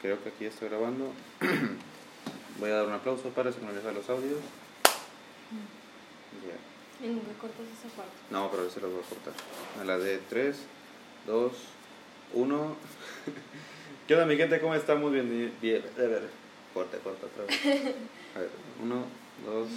[0.00, 1.12] Creo que aquí estoy grabando.
[2.58, 4.40] Voy a dar un aplauso para sincronizar los audios.
[6.46, 7.06] Ya.
[7.06, 8.12] Y nunca cortas esa parte.
[8.30, 9.32] No, pero a veces los voy a cortar.
[9.80, 10.56] A la de 3,
[11.26, 11.52] 2,
[12.34, 12.76] 1.
[14.06, 14.60] ¿Qué onda, mi gente?
[14.60, 15.10] ¿Cómo estamos?
[15.10, 15.82] Bien, bien.
[15.96, 16.28] A ver,
[16.74, 17.94] corta, corta otra vez.
[18.36, 18.50] A ver,
[18.82, 19.04] 1,
[19.46, 19.68] 2,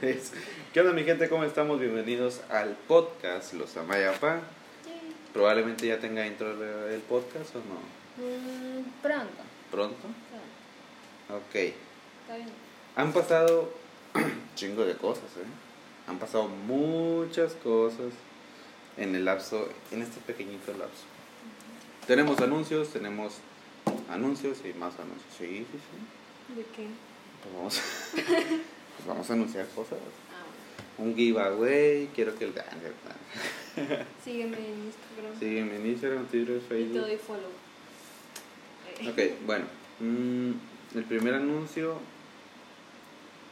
[0.00, 0.32] 3.
[0.72, 1.28] ¿Qué onda, mi gente?
[1.28, 1.78] ¿Cómo estamos?
[1.78, 4.40] Bienvenidos al podcast Los Amayapa.
[5.32, 6.50] Probablemente ya tenga intro
[6.88, 7.99] el podcast o no.
[8.16, 9.42] Mm, pronto.
[9.70, 9.96] ¿Pronto?
[10.08, 11.54] Sí, Ok.
[11.54, 12.48] Está bien.
[12.96, 13.70] Han pasado
[14.56, 15.46] chingo de cosas, ¿eh?
[16.08, 18.12] Han pasado muchas cosas
[18.96, 21.04] en el lapso, en este pequeñito lapso.
[22.06, 23.34] Tenemos anuncios, tenemos
[24.10, 25.32] anuncios y más anuncios.
[25.38, 26.54] Sí, sí, sí.
[26.56, 26.88] ¿De qué?
[27.42, 27.80] Pues vamos,
[28.96, 29.98] pues vamos a anunciar cosas.
[30.32, 32.54] Ah, Un giveaway, quiero que el...
[34.24, 35.38] Sígueme en Instagram.
[35.38, 36.98] Sígueme en Instagram, Twitter, Y te Facebook.
[36.98, 37.50] doy follow.
[39.08, 39.64] Ok, bueno.
[40.00, 40.50] mm,
[40.96, 41.96] el primer anuncio,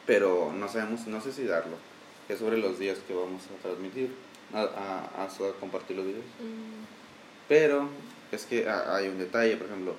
[0.06, 1.76] pero no sabemos, no sé si darlo.
[2.28, 4.10] Es sobre los días que vamos a transmitir,
[4.52, 6.24] a, a, a, a compartir los videos.
[6.40, 6.84] mm,
[7.48, 7.88] Pero
[8.32, 9.94] es que ha- hay un detalle, por ejemplo,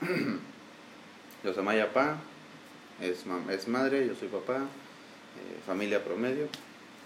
[1.44, 2.18] los Amaya Pa
[3.00, 6.48] es, es madre, yo soy papá, eh, familia promedio.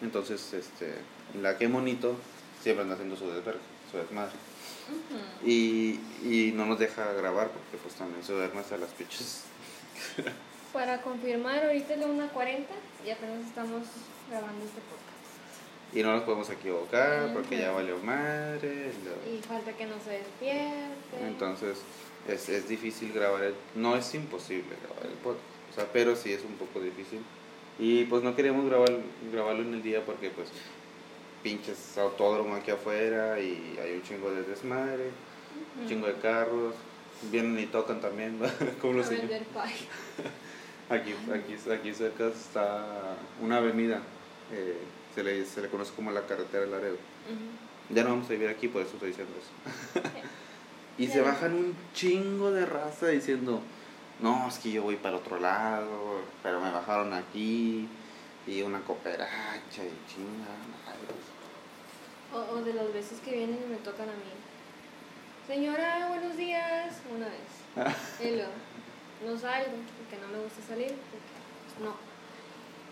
[0.02, 0.94] Entonces, este,
[1.40, 2.16] la que monito
[2.62, 3.60] siempre anda haciendo su desvergue,
[3.90, 4.32] su desmadre.
[5.44, 9.44] Y, y no nos deja grabar porque pues también se duerme hasta las pinches.
[10.72, 12.64] Para confirmar, ahorita es la 1.40
[13.06, 13.82] y apenas estamos
[14.28, 15.94] grabando este podcast.
[15.94, 18.92] Y no nos podemos equivocar porque ya valió madre.
[19.04, 21.26] lo- Y falta que no se despierte.
[21.26, 21.78] Entonces
[22.28, 26.32] es, es difícil grabar, el, no es imposible grabar el podcast, o sea, pero sí
[26.32, 27.20] es un poco difícil.
[27.78, 28.90] Y pues no queríamos grabar,
[29.32, 30.48] grabarlo en el día porque pues
[31.42, 35.10] pinches autódromo aquí afuera y hay un chingo de desmadre,
[35.80, 36.74] un chingo de carros,
[37.30, 38.38] vienen y tocan también,
[38.80, 39.42] como los señores.
[40.90, 44.00] Aquí, aquí, aquí cerca está una avenida,
[44.52, 44.78] eh,
[45.14, 46.96] se, le, se le conoce como la carretera del Laredo.
[47.90, 50.08] Ya no vamos a vivir aquí, por eso estoy diciendo eso.
[50.98, 53.60] y se bajan un chingo de raza diciendo,
[54.20, 57.86] no, es que yo voy para otro lado, pero me bajaron aquí,
[58.48, 60.48] y una cooperacha, y chinga,
[60.86, 61.14] madre.
[62.32, 64.32] O, o de las veces que vienen y me tocan a mí.
[65.46, 66.94] Señora, buenos días.
[67.14, 67.36] Una vez.
[68.20, 68.50] Y luego,
[69.24, 71.94] no salgo, porque no me gusta salir, porque no.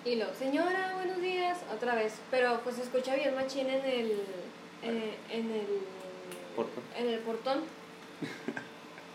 [0.05, 1.59] Y luego, señora, buenos días.
[1.75, 2.15] Otra vez.
[2.31, 4.11] Pero pues se escucha bien machín en el.
[4.83, 5.67] eh, en el.
[6.55, 6.85] ¿Portón?
[6.97, 7.61] En el portón.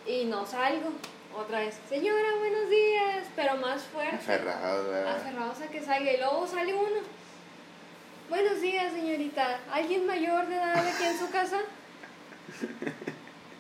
[0.08, 0.90] Y no salgo.
[1.38, 3.26] Otra vez, señora, buenos días.
[3.36, 4.16] Pero más fuerte.
[4.16, 5.16] Aferrado, ¿verdad?
[5.18, 7.00] aferrados a que salga y luego sale uno.
[8.30, 9.60] Buenos días, señorita.
[9.72, 11.60] ¿Alguien mayor de edad aquí en su casa?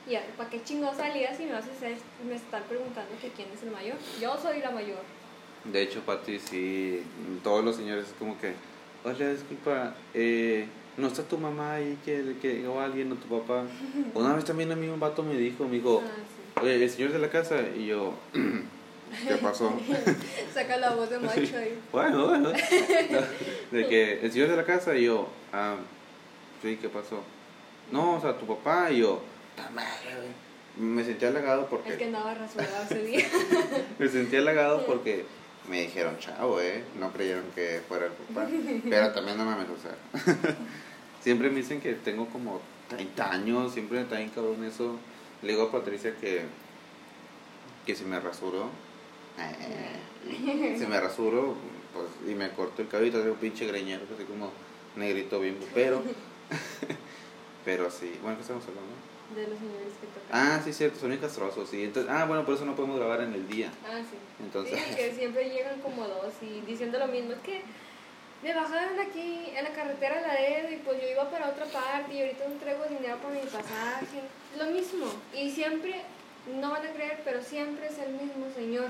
[0.07, 3.47] Y ¿para qué chingo salías si me vas a hacer- me estar preguntando que quién
[3.53, 3.95] es el mayor?
[4.19, 4.99] Yo soy la mayor.
[5.63, 7.03] De hecho, Pati, sí,
[7.43, 8.53] todos los señores es como que,
[9.05, 10.67] oye, disculpa, eh,
[10.97, 13.63] ¿no está tu mamá ahí que, que, o alguien o tu papá?
[14.15, 16.09] Una vez también a mí un vato me dijo, me dijo, Ah,
[16.61, 18.13] oye, el señor de la casa, y yo,
[19.27, 19.73] ¿qué pasó?
[20.53, 21.79] Saca la voz de macho ahí.
[21.91, 22.51] bueno, bueno,
[23.71, 25.75] de que el señor de la casa, y yo, ah,
[26.61, 27.21] sí, ¿qué pasó?
[27.91, 29.21] No, o sea, tu papá, y yo.
[30.77, 33.25] Me sentí halagado El que porque, andaba rasurado ese día.
[33.99, 35.25] me sentí halagado porque
[35.69, 38.47] me dijeron, chavo, eh, no creyeron que fuera el papá,
[38.89, 40.55] pero también no mames, o sea,
[41.21, 44.97] siempre me dicen que tengo como 30 años, siempre me bien cabrón eso,
[45.41, 46.43] le digo a Patricia que,
[47.85, 48.69] que si me rasuro,
[49.39, 51.55] eh, si me rasuro,
[51.93, 54.51] pues, y me corto el cabello, tengo un pinche greñero, así como
[54.95, 56.01] negrito bimbo, pero,
[57.65, 58.91] pero sí, bueno, ¿qué estamos hablando?
[59.35, 60.29] De los señores que tocan.
[60.31, 63.33] Ah, sí, cierto, son castrosos, sí, entonces, ah, bueno, por eso no podemos grabar en
[63.33, 64.17] el día, Ah, sí.
[64.43, 67.31] entonces, Sí, que siempre llegan como dos y diciendo lo mismo.
[67.33, 67.61] Es que
[68.43, 72.13] me bajaron aquí en la carretera de Laredo y pues yo iba para otra parte
[72.13, 74.21] y ahorita no traigo dinero para mi pasaje.
[74.57, 75.07] Lo mismo.
[75.33, 76.01] Y siempre,
[76.59, 78.87] no van a creer, pero siempre es el mismo señor.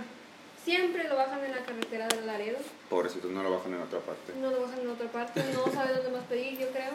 [0.63, 2.59] Siempre lo bajan en la carretera de Laredo.
[2.89, 4.33] pobrecitos no lo bajan en otra parte.
[4.39, 5.44] No lo bajan en otra parte.
[5.54, 6.94] No sabe dónde más pedir, yo creo.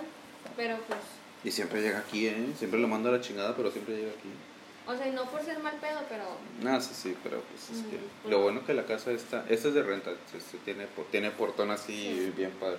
[0.57, 1.01] Pero pues,
[1.45, 2.53] Y siempre llega aquí, ¿eh?
[2.57, 4.31] Siempre lo mando a la chingada, pero siempre llega aquí.
[4.87, 6.25] O sea, no por ser mal pedo, pero
[6.71, 7.99] Ah, sí, sí, pero pues es que...
[8.31, 9.45] Lo bueno que la casa está...
[9.49, 12.33] Esta es de renta, se, se tiene, po- tiene portón así Sí.
[12.37, 12.79] bien padre.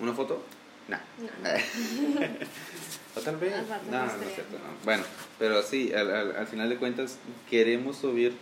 [0.00, 0.42] ¿Una foto?
[0.88, 0.98] Nah.
[1.18, 1.26] No.
[3.16, 3.54] ¿O tal vez?
[3.90, 4.84] No, no es cierto, no.
[4.84, 5.02] Bueno,
[5.38, 7.18] pero sí, al, al, al final de cuentas
[7.50, 8.34] queremos subir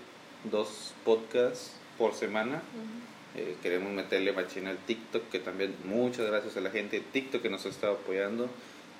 [0.50, 2.60] dos podcasts por semana.
[3.36, 7.40] Eh, queremos meterle machina al TikTok, que también muchas gracias a la gente de TikTok
[7.42, 8.48] que nos ha estado apoyando.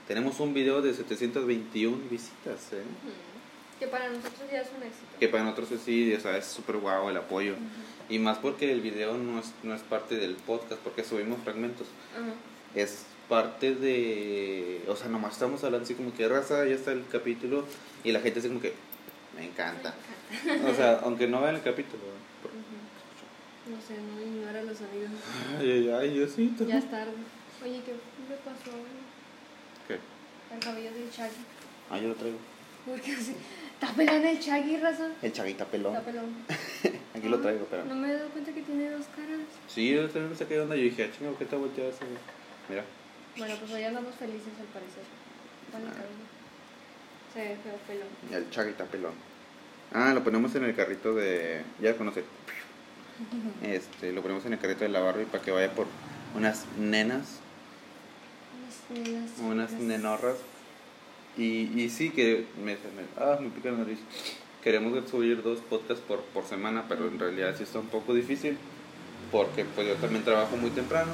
[0.08, 2.76] Tenemos un video de 721 visitas, ¿eh?
[2.82, 3.12] ujú.
[3.78, 5.06] Que para nosotros ya es un éxito.
[5.18, 7.54] Que para nosotros sí, o sea, es súper guau el apoyo.
[8.08, 11.86] Y más porque el video no es, no es parte del podcast, porque subimos fragmentos.
[12.14, 12.32] Ajá.
[12.74, 14.84] Es parte de.
[14.88, 17.64] O sea, nomás estamos hablando así como que raza, ya está el capítulo.
[18.04, 18.74] Y la gente así como que.
[19.36, 19.94] Me encanta.
[20.70, 22.02] O sea, aunque no vean el capítulo.
[22.44, 23.74] Ujú.
[23.74, 25.10] No sé, no ignora los sonidos.
[25.58, 26.66] Ay, ay, ay, Diosito.
[26.66, 27.12] Ya es tarde.
[27.62, 27.92] Oye, ¿qué
[28.28, 28.76] me pasó?
[29.88, 29.98] ¿Qué?
[30.54, 31.32] El cabello del Chaggy.
[31.90, 32.36] Ah, yo lo traigo.
[32.84, 33.34] ¿Por qué así?
[33.84, 35.08] ¿Está pelón el Chaggy, raza?
[35.20, 35.94] El chaguita pelón.
[35.94, 36.24] Está pelón.
[37.14, 37.84] Aquí lo traigo, pero.
[37.84, 39.40] No me he dado cuenta que tiene dos caras.
[39.68, 40.74] Sí, yo también me saqué de onda.
[40.76, 42.04] Yo dije, ah, chingo, ¿qué te volteado ese?
[42.04, 42.16] güey?"
[42.70, 42.84] Mira.
[43.36, 45.02] Bueno, pues hoy andamos felices al parecer.
[45.70, 47.34] Con el Ah.
[47.34, 48.08] Se ve feo pelón.
[48.32, 49.12] El chaguita pelón.
[49.92, 51.62] Ah, lo ponemos en el carrito de.
[51.80, 52.24] Ya conoce.
[53.62, 55.86] Este, lo ponemos en el carrito de la Barbie para que vaya por
[56.34, 57.38] unas nenas,
[58.90, 59.30] Unas nenas.
[59.40, 60.36] unas nenorras.
[61.36, 62.78] Y, y sí que me, me-
[63.18, 63.98] ah, me pica la nariz.
[64.62, 68.56] Queremos subir dos podcasts por, por semana, pero en realidad sí está un poco difícil.
[69.32, 71.12] Porque pues yo también trabajo muy temprano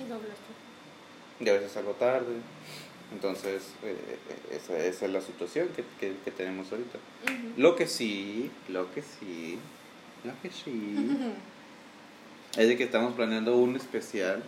[0.00, 0.28] Y doble
[1.40, 2.36] y a veces salgo tarde.
[3.12, 3.96] Entonces, eh,
[4.50, 6.98] esa, esa es la situación que, que, que tenemos ahorita.
[7.56, 9.58] Lo que sí, lo que sí,
[10.24, 11.10] lo que sí,
[12.56, 14.38] es de que estamos planeando un especial.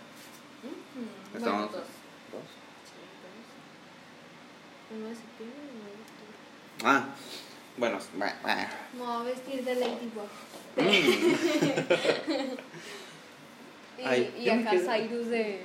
[0.63, 1.37] Ujú.
[1.39, 1.85] Estamos- Bueno,
[4.91, 6.37] 1 de septiembre y 9 de octubre.
[6.85, 7.09] Ah,
[7.77, 8.27] bueno, me
[8.99, 10.31] voy a vestir de Ladybug.
[10.77, 10.88] Mm.
[13.99, 14.93] y, y acá quiero...
[14.93, 15.62] Cyrus de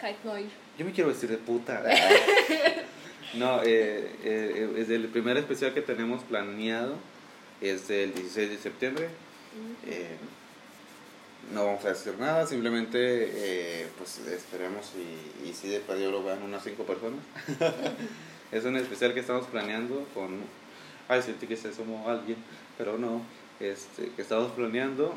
[0.00, 0.50] Kite Noir.
[0.78, 1.82] Yo me quiero vestir de puta.
[3.34, 6.96] no, eh, eh, eh es el primer especial que tenemos planeado
[7.60, 9.06] es del 16 de septiembre.
[9.06, 9.88] Mm.
[9.90, 10.16] Eh,
[11.52, 16.22] no vamos a decir nada, simplemente eh, pues esperemos y, y si de perdido lo
[16.22, 17.20] vean unas 5 personas.
[18.52, 20.40] es un especial que estamos planeando con...
[21.08, 22.36] Ay, sentí que se somos alguien,
[22.78, 23.22] pero no.
[23.58, 25.14] Este, que estamos planeando.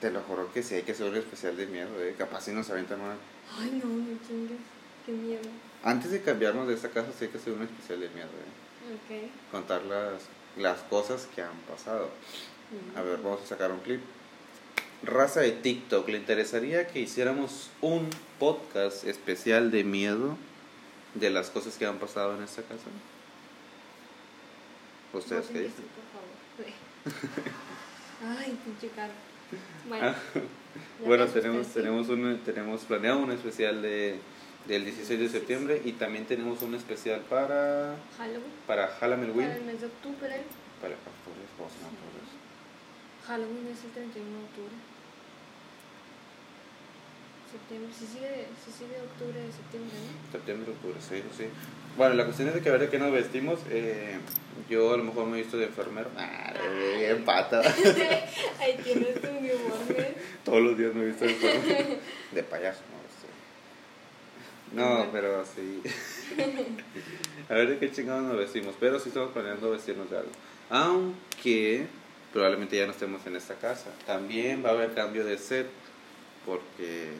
[0.00, 2.14] Te lo juro que sí hay que hacer un especial de miedo, eh.
[2.16, 3.16] capaz si nos aventan una...
[3.58, 4.56] Ay, no, no chingues.
[5.04, 5.42] Qué miedo.
[5.82, 8.94] Antes de cambiarnos de esta casa sí hay que hacer un especial de miedo, eh.
[8.94, 9.50] Ok.
[9.50, 10.22] contar las,
[10.58, 12.10] las cosas que han pasado.
[12.96, 14.00] A ver, vamos a sacar un clip.
[15.02, 18.08] Raza de TikTok, ¿le interesaría que hiciéramos un
[18.38, 20.38] podcast especial de miedo
[21.14, 22.84] de las cosas que han pasado en esta casa?
[25.12, 25.84] ¿Ustedes qué dicen?
[28.38, 29.12] Ay, pinche caro.
[29.88, 30.14] Bueno, Ah,
[31.06, 34.18] bueno, tenemos, tenemos, un, tenemos planeado un especial de,
[34.66, 38.52] del 16 de septiembre y también tenemos un especial para, Halloween.
[38.66, 39.46] para Halloween.
[39.46, 40.42] Para el mes de octubre.
[40.80, 42.24] Para, octubre, vamos a octubre.
[43.26, 44.74] Halloween es el 31 de octubre.
[47.54, 47.92] Septiembre.
[47.96, 50.32] Si sigue, si sigue octubre, septiembre, ¿no?
[50.32, 51.44] Septiembre, octubre, sí, sí.
[51.96, 53.60] Bueno, la cuestión es de que a ver de qué nos vestimos.
[53.70, 54.18] Eh,
[54.68, 56.10] yo a lo mejor me he visto de enfermero.
[56.16, 56.52] Ah,
[56.98, 57.60] bien pata.
[58.60, 60.14] Ahí tienes tu uniforme.
[60.44, 62.00] Todos los días me he visto de enfermero.
[62.32, 65.04] De payaso, no sé.
[65.04, 65.80] No, pero sí.
[67.48, 68.74] A ver de qué chingados nos vestimos.
[68.80, 70.32] Pero sí estamos planeando vestirnos de algo.
[70.70, 71.86] Aunque
[72.32, 73.90] probablemente ya no estemos en esta casa.
[74.06, 75.68] También va a haber cambio de set.
[76.44, 77.12] Porque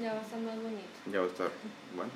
[0.00, 0.82] Ya va a estar más bonito.
[1.10, 1.50] ya va a estar.
[1.94, 2.10] Bueno,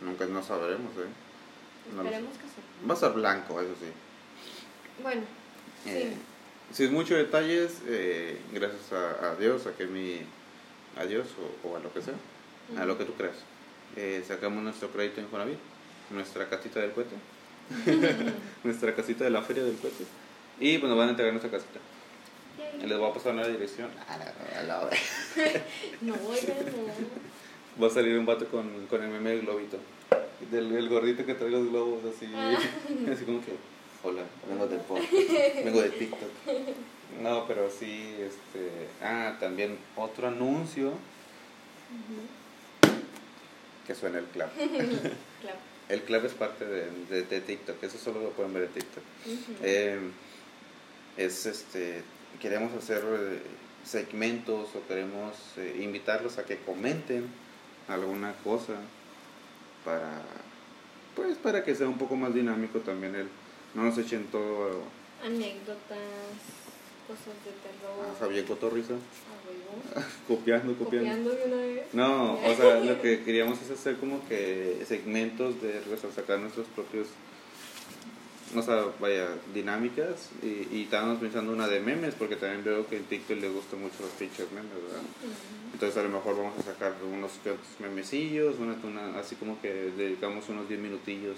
[0.00, 1.94] nunca no sabremos, ¿eh?
[1.94, 2.02] No.
[2.02, 2.86] Esperemos que sí.
[2.88, 3.86] Va a estar blanco, eso sí.
[5.02, 5.22] Bueno,
[5.86, 6.14] Eh,
[6.70, 6.74] sí.
[6.84, 10.20] sin muchos detalles, eh, gracias a, a Dios, a que mi.
[10.98, 11.26] A Dios
[11.64, 12.14] o, o a lo que sea,
[12.80, 13.36] a lo que tú creas.
[13.96, 15.58] Eh, sacamos nuestro crédito en Infonavit,
[16.10, 17.14] nuestra casita del cohete,
[18.64, 20.04] nuestra casita de la feria del cohete.
[20.58, 21.78] Y pues nos van a entregar nuestra casita.
[22.82, 23.90] Les voy a pasar una dirección.
[24.66, 24.90] No, no,
[26.10, 27.82] no, No, oiga, no.
[27.82, 29.78] Va a salir un vato con, con el meme del globito.
[30.50, 32.30] Del el gordito que trae los globos así.
[32.34, 32.56] Ah.
[33.12, 33.52] Así como que,
[34.02, 35.12] hola, vengo del podcast,
[35.64, 36.30] vengo de TikTok.
[37.22, 38.88] No, pero sí, este.
[39.02, 40.92] Ah, también otro anuncio
[43.86, 44.52] que suena el clap.
[44.54, 45.58] Claro.
[45.88, 49.04] El clap es parte de, de, de TikTok, eso solo lo pueden ver en TikTok.
[49.62, 49.98] Eh,
[51.16, 52.02] es este.
[52.40, 53.40] Queremos hacer eh,
[53.84, 57.26] segmentos o queremos eh, invitarlos a que comenten
[57.88, 58.74] alguna cosa
[59.84, 60.22] para.
[61.14, 63.28] Pues para que sea un poco más dinámico también el.
[63.74, 64.82] No nos echen todo
[65.24, 65.98] Anécdotas,
[67.06, 68.14] cosas de terror.
[68.14, 68.94] a Javier Cotorriza.
[70.28, 70.84] Copiando, copiando.
[70.84, 71.94] Copiando de una vez.
[71.94, 76.38] No, o sea, lo que queríamos es hacer como que segmentos de o sea, sacar
[76.38, 77.08] nuestros propios,
[78.54, 80.30] o sea, vaya, dinámicas.
[80.42, 83.80] Y, y estábamos pensando una de memes, porque también veo que en TikTok le gustan
[83.82, 85.02] mucho los pinches memes, ¿verdad?
[85.72, 87.32] Entonces a lo mejor vamos a sacar unos
[87.80, 91.36] memecillos, una, una- así como que dedicamos unos 10 minutillos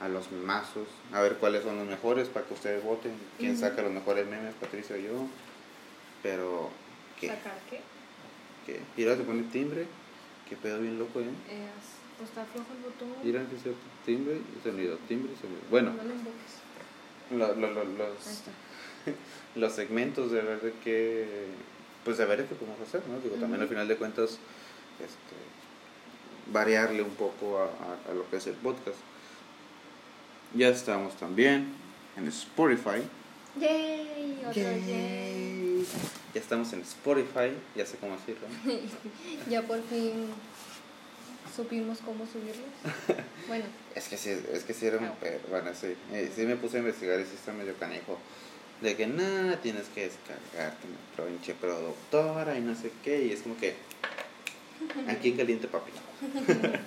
[0.00, 3.82] a los mazos, a ver cuáles son los mejores para que ustedes voten, quién saca
[3.82, 5.26] los mejores memes, Patricia o yo.
[6.22, 6.70] Pero,
[7.20, 7.28] ¿qué?
[7.28, 7.80] ¿Sacar qué?
[8.66, 8.80] ¿Qué?
[8.96, 9.86] Mira, se pone timbre,
[10.48, 11.24] qué pedo bien loco, ¿eh?
[12.24, 13.22] Está flojo el botón.
[13.50, 15.60] Que cierto, timbre y sonido, timbre y sonido.
[15.70, 15.92] Bueno,
[17.30, 18.42] No lo lo- los,
[19.56, 21.46] los segmentos de ver de qué,
[22.04, 23.18] pues de ver qué podemos hacer, ¿no?
[23.20, 24.38] Digo, también al final de cuentas,
[24.98, 25.36] este,
[26.52, 28.96] variarle un poco a, a- a lo que es el podcast.
[30.54, 31.74] Ya estamos también
[32.16, 33.02] en Spotify.
[33.60, 34.38] ¡Yay!
[34.40, 34.86] Otro yay.
[34.86, 35.86] Yay.
[36.34, 38.46] Ya estamos en Spotify, ya sé cómo decirlo.
[39.50, 40.26] Ya por fin
[41.58, 42.70] supimos cómo subirlos.
[43.48, 46.56] Bueno, Es que sí, es que sí era un perro, bueno, sí, eh, sí me
[46.56, 48.18] puse a investigar y sí está medio canijo.
[48.82, 53.40] De que nada, tienes que descargarte una pinche productora y no sé qué, y es
[53.40, 53.74] como que
[55.08, 55.90] aquí en caliente papi.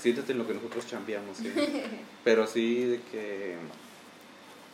[0.00, 1.52] Siéntate en lo que nosotros chambeamos, ¿sí?
[2.24, 3.54] Pero sí de que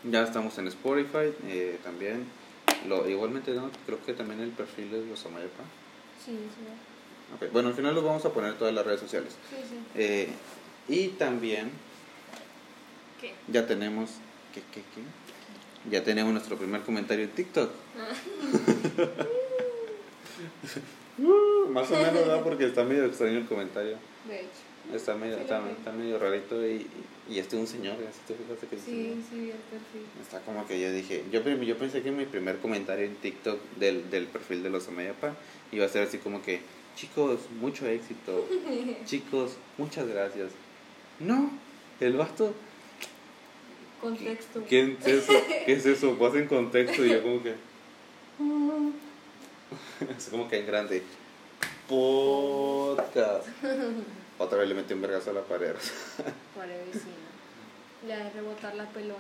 [0.05, 2.25] ya estamos en Spotify eh, también.
[2.89, 3.71] Lo, igualmente, ¿no?
[3.85, 5.65] creo que también el perfil es los Amayepa.
[6.25, 6.96] sí, sí.
[7.35, 9.35] Ok, Bueno, al final los vamos a poner en todas las redes sociales.
[9.51, 9.77] Sí, sí.
[9.97, 10.29] Eh,
[10.89, 11.71] y también
[13.21, 13.33] ¿Qué?
[13.49, 14.11] ya tenemos
[14.55, 15.91] ¿qué, qué, qué?
[15.91, 17.71] ya tenemos nuestro primer comentario en TikTok
[21.19, 22.43] Uh, más o menos ¿verdad?
[22.43, 23.97] porque está medio extraño el comentario
[24.29, 24.95] De hecho.
[24.95, 26.87] está medio está, lo medio rarito y,
[27.31, 28.09] y este es un señor ¿eh?
[28.13, 29.17] ¿sí te fijaste que Sí, señor?
[29.31, 30.03] sí, vi el perfil.
[30.21, 34.11] está como que yo dije yo yo pensé que mi primer comentario en TikTok del,
[34.11, 35.35] del perfil de los Amayapa
[35.73, 36.61] iba a ser así como que
[36.97, 38.45] chicos mucho éxito
[39.05, 40.51] chicos muchas gracias
[41.21, 41.51] no
[42.01, 42.53] el vato
[44.01, 44.65] Contexto.
[44.69, 45.33] ¿Qué es eso?
[45.65, 46.17] ¿Qué es eso?
[46.19, 47.55] Pues en contexto y yo como que...
[50.17, 51.03] Es como que en grande.
[51.89, 53.49] Podcast.
[54.39, 55.75] Otra vez le metí un vergazo a la pared.
[56.55, 57.27] Para el vecino.
[58.07, 59.19] Le ha de rebotar la pelona.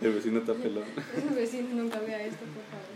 [0.00, 0.84] El vecino está pelón.
[1.14, 2.88] El vecino nunca vea esto, por favor.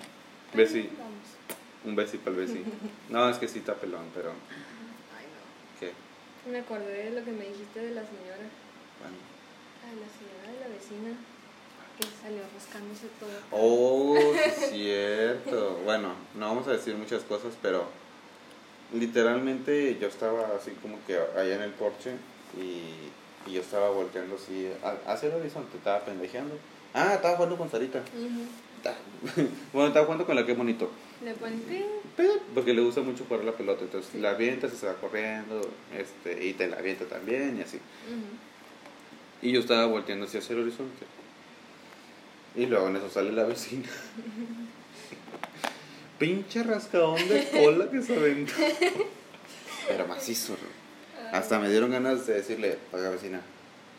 [0.54, 0.88] Besi.
[0.98, 1.51] Vamos.
[1.84, 2.66] Un besi para el vecino.
[3.10, 4.30] No, es que sí está pelón, pero...
[4.30, 5.80] Ay, no.
[5.80, 5.92] ¿Qué?
[6.50, 8.46] Me acordé de lo que me dijiste de la señora.
[9.00, 9.16] Bueno.
[9.84, 11.10] Ay, la señora de la vecina.
[11.98, 13.30] Que salió rascándose todo.
[13.50, 15.80] Oh, es cierto.
[15.84, 17.86] Bueno, no vamos a decir muchas cosas, pero...
[18.94, 22.12] Literalmente yo estaba así como que allá en el porche
[22.58, 26.54] y, y yo estaba volteando así a- hacia el horizonte, estaba pendejeando.
[26.92, 28.02] Ah, estaba jugando con Sarita.
[28.82, 28.94] Ta-
[29.72, 30.90] Bueno, estaba jugando con la que bonito.
[31.24, 31.60] Le pones
[32.54, 33.82] Porque le gusta mucho jugar la pelota.
[33.84, 35.60] Entonces la avientas y se va corriendo.
[35.96, 37.78] Este, y te la avienta también y así.
[39.40, 41.06] Y yo estaba volteando hacia el horizonte.
[42.54, 43.88] Y luego en eso sale la vecina.
[46.18, 48.52] Pinche rascadón de cola que se aventó.
[49.88, 50.52] Pero macizo.
[50.52, 51.36] ¿no?
[51.36, 53.40] Hasta me dieron ganas de decirle, oiga vecina,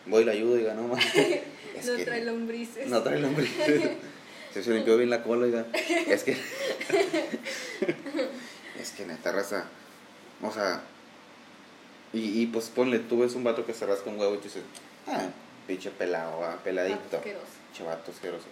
[0.06, 1.04] voy y la ayudo y ganó más.
[1.04, 2.88] No que- trae lombrices.
[2.88, 3.92] No trae lombrices.
[4.54, 5.66] Se, se limpió bien la cola, oiga.
[6.08, 6.32] Es que.
[8.80, 9.66] es que neta raza.
[10.42, 10.84] O sea.
[12.14, 14.44] Y, y pues ponle, tú ves un vato que se rasca un huevo y tú
[14.44, 14.62] dices,
[15.08, 15.30] ah,
[15.66, 17.18] pinche pelado, ah, peladito.
[17.18, 17.46] Asqueroso.
[17.76, 18.46] Chavato asqueroso.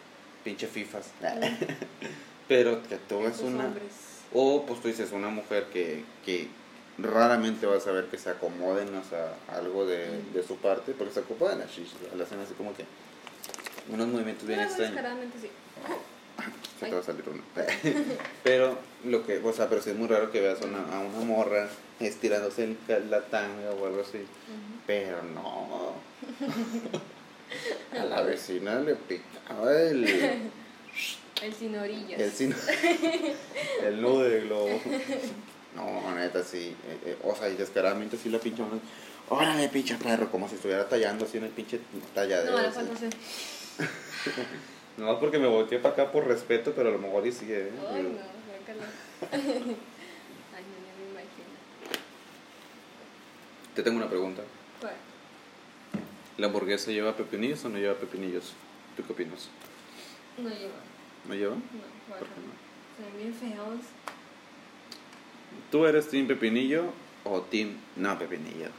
[0.43, 1.11] Pinche fifas.
[2.47, 3.65] Pero que tú ves una.
[3.65, 3.91] hombres.
[4.33, 6.47] O pues tú dices una mujer que, que
[6.97, 11.13] raramente vas a ver que se acomoden, o sea, algo de, de su parte, porque
[11.13, 12.85] se acomodan shishis, le hacen así como que
[13.89, 14.99] unos movimientos bien extraños.
[15.39, 15.49] sí.
[16.79, 17.43] Se te va a salir uno.
[18.43, 20.99] pero lo que, o sea, pero sí es muy raro que veas a una, a
[20.99, 21.69] una morra
[21.99, 22.77] estirándose el,
[23.09, 24.25] la tanga o algo así.
[24.87, 25.93] Pero no.
[27.99, 30.05] a la vecina le picaba el,
[31.41, 32.19] El sin orillas.
[32.19, 32.55] el, sin-
[33.83, 34.79] el nudo de globo.
[35.75, 36.75] No, neta, sí.
[36.87, 38.63] eh, eh, o sea, y descaradamente sí la pinche.
[39.29, 41.79] Órale, pinche perro, como si estuviera tallando así en el pinche
[42.13, 42.51] talladero.
[42.51, 43.09] No, le así.
[45.01, 47.69] No, porque me volteé para acá por respeto, pero a lo mejor y sigue.
[47.69, 47.71] ¿eh?
[47.89, 48.09] Ay, no.
[49.31, 49.73] Ay, no,
[50.53, 51.49] me imagino.
[53.73, 54.43] Te tengo una pregunta.
[54.79, 54.93] ¿Cuál?
[56.37, 58.53] ¿La hamburguesa lleva pepinillos o no lleva pepinillos?
[58.95, 59.49] ¿Tú qué opinas?
[60.37, 60.75] No lleva.
[61.27, 61.55] ¿No lleva?
[61.55, 62.29] No, ¿Por guácala.
[62.35, 62.53] qué no?
[62.97, 63.79] Se ven bien feos.
[65.71, 66.93] ¿Tú eres team pepinillo
[67.23, 68.69] o team no pepinillo?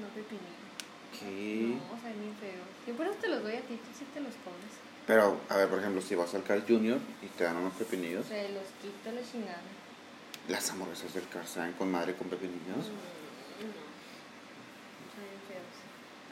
[0.00, 0.64] No pepinillo.
[1.12, 1.76] ¿Qué?
[1.78, 2.73] No, se ven bien feos.
[2.86, 4.72] Yo por eso te los doy a ti, tú sí te los comes.
[5.06, 8.26] Pero, a ver, por ejemplo, si vas al Carl Junior y te dan unos pepinillos,
[8.26, 9.60] Se los quita la chingada.
[10.48, 12.88] las hamburguesas del Carl saben con madre con pepinillos.
[12.88, 13.94] Mm, No.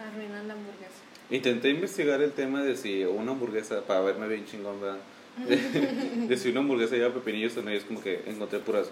[0.04, 0.90] Arruinan la hamburguesa.
[1.30, 4.98] Intenté investigar el tema de si una hamburguesa, para verme bien chingón, ¿verdad?
[5.46, 5.56] De,
[6.28, 8.88] de si una hamburguesa lleva pepinillos o no, y es como que encontré puras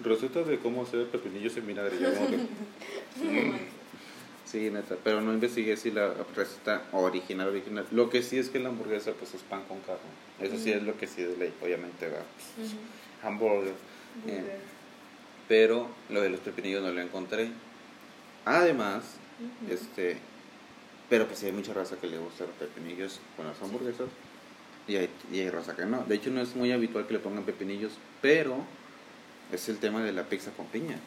[0.00, 1.98] recetas de cómo hacer pepinillos en vinagre.
[2.00, 3.58] Yo como que, mm,
[4.50, 7.86] Sí, neta, pero no investigué si la receta original, original.
[7.90, 10.00] Lo que sí es que la hamburguesa pues es pan con carne.
[10.40, 12.22] Eso sí es lo que sí de ley, obviamente va.
[13.22, 13.74] Hamburger.
[14.24, 14.40] Burger.
[14.40, 14.58] Eh,
[15.48, 17.50] pero lo de los pepinillos no lo encontré.
[18.46, 19.16] Además,
[19.68, 20.16] este,
[21.10, 24.08] pero pues sí hay mucha raza que le gusta los pepinillos con las hamburguesas.
[24.86, 26.04] Y hay, y hay raza que no.
[26.04, 28.56] De hecho no es muy habitual que le pongan pepinillos, pero
[29.52, 30.98] es el tema de la pizza con piña.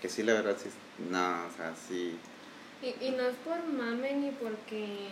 [0.00, 0.70] Que sí, la verdad, sí.
[1.10, 2.16] No, o sea, sí.
[2.82, 5.08] Y, y no es por mame ni porque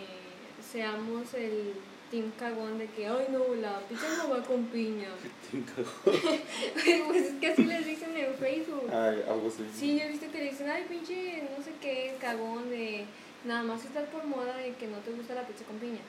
[0.71, 1.73] seamos el
[2.09, 5.09] team cagón de que, ay no, la pizza no va con piña.
[6.03, 8.89] pues es que así les dicen en Facebook.
[8.91, 9.65] Ay, algo así.
[9.75, 13.05] Sí, yo he visto que le dicen, ay pinche, no sé qué, cagón de
[13.45, 16.01] nada más estar por moda de que no te gusta la pizza con piña.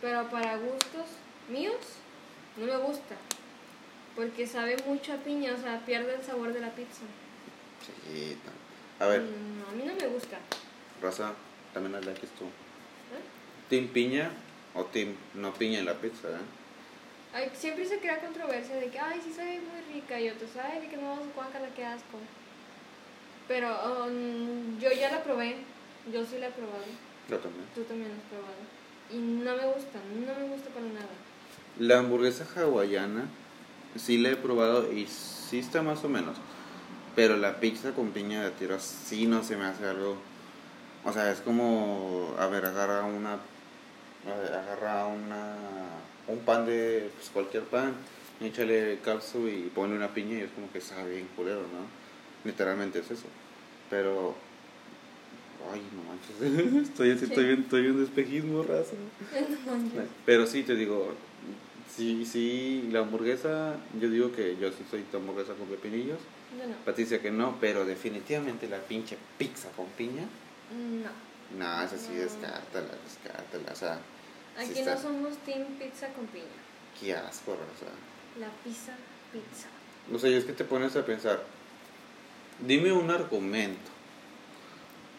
[0.00, 1.06] Pero para gustos
[1.50, 1.74] míos,
[2.56, 3.16] no me gusta.
[4.14, 7.02] Porque sabe mucho a piña, o sea, pierde el sabor de la pizza.
[7.86, 8.36] Sí,
[8.98, 10.38] A ver, Mm, a mí no me gusta.
[11.02, 11.32] raza,
[11.74, 12.44] también la likes tú.
[12.46, 13.68] ¿eh?
[13.68, 14.30] ¿Team piña
[14.74, 16.28] o team no piña en la pizza?
[16.28, 16.40] eh?
[17.34, 20.80] Ay, siempre se crea controversia de que, ay, sí sabe muy rica, y otros, ay,
[20.80, 22.18] de que no, guácala, qué asco.
[23.46, 23.68] Pero
[24.06, 25.56] um, yo ya la probé,
[26.12, 26.84] yo sí la he probado,
[27.28, 27.64] Yo también.
[27.74, 28.56] tú también la has probado.
[29.10, 31.08] Y no me gusta, no me gusta para nada.
[31.78, 33.26] La hamburguesa hawaiana
[33.96, 36.36] sí la he probado y sí está más o menos.
[37.16, 40.18] Pero la pizza con piña de tiro sí no se me hace algo.
[41.02, 43.38] O sea, es como, a ver, agarra una,
[44.26, 45.54] agarra una,
[46.28, 47.94] un pan de, pues cualquier pan,
[48.40, 51.86] échale calzo y ponle una piña y es como que sabe bien culero, ¿no?
[52.44, 53.26] Literalmente es eso.
[53.88, 54.34] Pero,
[55.72, 58.92] ay, no manches, estoy, así, estoy, bien, estoy bien de espejismo, raza.
[60.26, 61.14] Pero sí, te digo,
[61.88, 66.18] sí, sí, la hamburguesa, yo digo que yo sí soy hamburguesa con pepinillos.
[66.54, 66.74] No.
[66.84, 70.22] Patricia que no, pero definitivamente la pinche pizza con piña,
[70.72, 71.10] No.
[71.58, 72.20] no, esa sí, No.
[72.20, 73.98] descártala, descártala, o sea,
[74.58, 76.44] sí Aquí está- no somos team pizza con piña.
[77.00, 77.88] qué asco, o sea.
[78.40, 78.92] La pizza,
[79.32, 79.68] pizza.
[80.12, 81.42] O sea, y es que te pones a pensar,
[82.66, 83.90] dime un argumento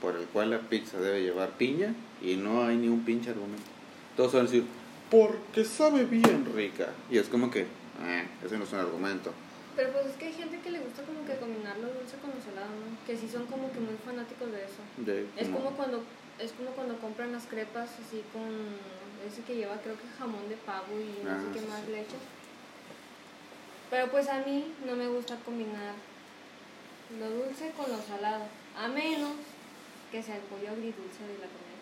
[0.01, 3.65] por el cual la pizza debe llevar piña y no hay ni un pinche argumento.
[4.15, 4.65] Todos van a decir,
[5.11, 6.89] porque sabe bien rica.
[7.11, 9.33] Y es como que, eh, ese no es un argumento.
[9.77, 12.31] Pero pues es que hay gente que le gusta como que combinar lo dulce con
[12.33, 12.97] lo salado, ¿no?
[13.05, 14.81] Que sí son como que muy fanáticos de eso.
[15.05, 16.03] De, Es como cuando
[16.39, 18.49] es como cuando compran las crepas así con
[19.25, 21.81] ese que lleva creo que jamón de pavo y no Ah, sé qué sí, más
[21.85, 21.91] sí.
[21.91, 22.17] leche.
[23.91, 25.93] Pero pues a mí no me gusta combinar
[27.19, 28.43] lo dulce con lo salado,
[28.75, 29.31] a menos
[30.11, 31.77] que sea el pollo agridulce de la comida.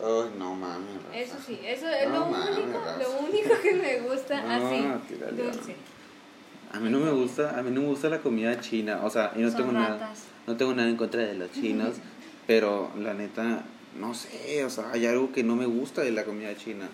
[0.00, 1.02] Ay, no mames.
[1.04, 1.16] raza.
[1.18, 2.96] Eso sí, eso es No lo único, raza.
[2.98, 4.82] lo único que me gusta No, así,
[5.36, 5.76] dulce.
[6.72, 9.32] A mí no me gusta, a mí no me gusta la comida china, o sea,
[9.36, 10.24] y no Son tengo nada, ratas.
[10.46, 11.96] no tengo nada en contra de los chinos,
[12.46, 13.62] pero la neta,
[13.98, 16.88] no sé, o sea, hay algo que no me gusta de la comida china.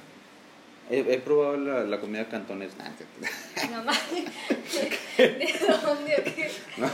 [0.91, 2.77] He, he probado la, la comida cantonesa.
[3.71, 4.01] Nada más.
[4.11, 6.51] ¿De dónde o qué?
[6.79, 6.89] no,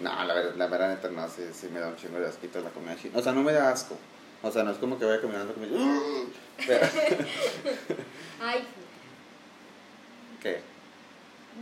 [0.00, 2.60] no, la verdad, la verdad neta no, sí, sí me da un chingo de asquito
[2.60, 3.18] la comida china.
[3.18, 3.98] O sea, no me da asco.
[4.42, 5.72] O sea, no es como que vaya caminando comida.
[6.66, 6.86] Pero,
[8.40, 8.64] Ay,
[10.40, 10.60] ¿Qué?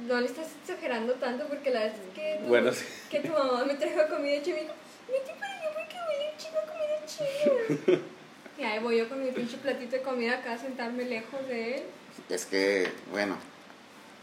[0.07, 2.85] No le estás exagerando tanto porque la verdad es que tu, Bueno, sí.
[3.11, 4.75] que tu mamá me trajo comida china y me dijo,
[5.09, 8.01] vete para allá porque huele chino comida china.
[8.59, 11.77] y ahí voy yo con mi pinche platito de comida acá a sentarme lejos de
[11.79, 11.83] él.
[12.29, 13.37] Es que, bueno,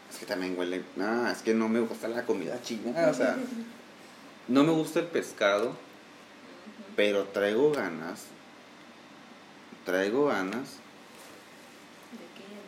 [0.10, 0.84] es que también huele.
[0.96, 3.08] No, es que no me gusta la comida china.
[3.10, 3.36] O sea,
[4.48, 5.76] no me gusta el pescado,
[6.96, 8.26] pero traigo ganas.
[9.86, 10.80] Traigo ganas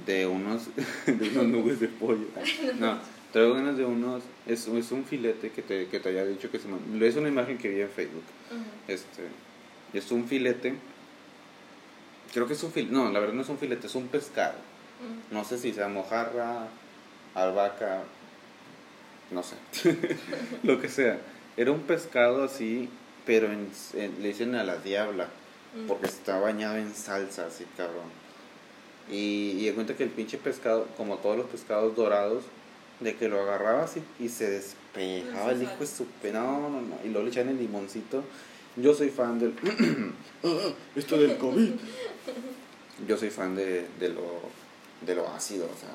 [0.06, 0.64] ¿De unos,
[1.06, 2.26] de unas nubes de pollo.
[2.80, 2.98] No,
[3.34, 4.24] traigo ganas de unos.
[4.48, 7.06] Es, es un filete que te, que te había dicho que se me.
[7.08, 8.24] Es una imagen que vi en Facebook.
[8.88, 9.24] Este,
[9.94, 10.74] es un filete.
[12.34, 12.94] Creo que es un filete.
[12.94, 14.56] No, la verdad no es un filete, es un pescado.
[15.32, 16.68] No sé si sea mojarra,
[17.34, 18.04] albahaca,
[19.32, 19.56] no sé,
[20.64, 21.20] lo que sea.
[21.56, 22.90] Era un pescado así,
[23.26, 25.28] pero en- en- le dicen a la diabla,
[25.88, 28.10] porque está bañado en salsa, así cabrón.
[29.10, 32.44] Y, y de cuenta que el pinche pescado, como todos los pescados dorados,
[33.00, 36.82] de que lo agarrabas y, y se despejaba el hijo de su pe- No, no,
[36.82, 36.96] no.
[37.04, 38.24] Y luego le echaban el limoncito.
[38.76, 39.54] Yo soy fan del.
[40.44, 41.72] Ah, esto del COVID.
[43.08, 44.40] Yo soy fan de, de, lo,
[45.06, 45.90] de lo ácido, o sea.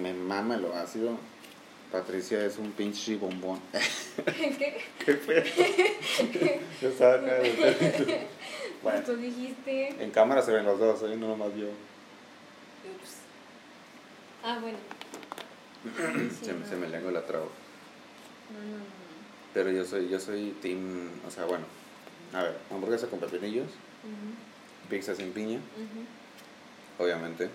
[0.00, 1.16] Me mama lo ácido.
[1.92, 3.60] Patricia es un pinche bombón.
[4.26, 4.76] ¿Qué?
[5.04, 5.44] Qué feo.
[6.82, 8.26] Yo estaba acá de-
[8.82, 10.02] Bueno, Tú dijiste.
[10.02, 11.16] en cámara se ven los dos, ¿eh?
[11.16, 11.66] no nomás yo.
[12.84, 13.10] Ups.
[14.42, 14.78] Ah, bueno.
[16.40, 16.66] Sí, se, me- no.
[16.66, 17.44] se me lengua la traba.
[17.46, 17.50] No.
[19.54, 21.64] Pero yo soy, yo soy team, o sea, bueno,
[22.32, 23.68] a ver, hamburguesa con pepinillos,
[24.90, 25.60] pizza sin piña,
[26.98, 27.48] obviamente.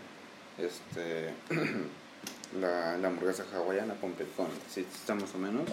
[0.57, 1.33] Este,
[2.59, 5.69] la, la hamburguesa hawaiana con con sí, está más o menos.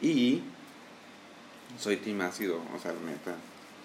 [0.00, 0.42] Y
[1.78, 3.34] soy team ácido, o sea, la neta.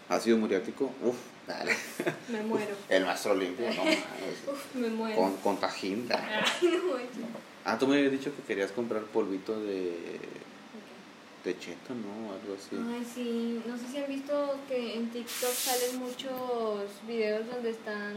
[0.10, 1.75] Ácido muriático, uff, dale.
[2.29, 2.75] Me muero.
[2.89, 3.99] El maestro limpio, no mames.
[4.51, 5.15] Uf, me muero.
[5.17, 6.08] Con, con tajín.
[6.12, 6.19] Ay,
[6.62, 7.41] no manches.
[7.65, 9.89] Ah, tú me habías dicho que querías comprar polvito de,
[10.75, 11.45] Ok.
[11.45, 12.34] de cheto, ¿no?
[12.34, 12.75] Algo así.
[12.75, 13.62] Ay, sí.
[13.65, 18.15] No sé si han visto que en TikTok salen muchos videos donde están.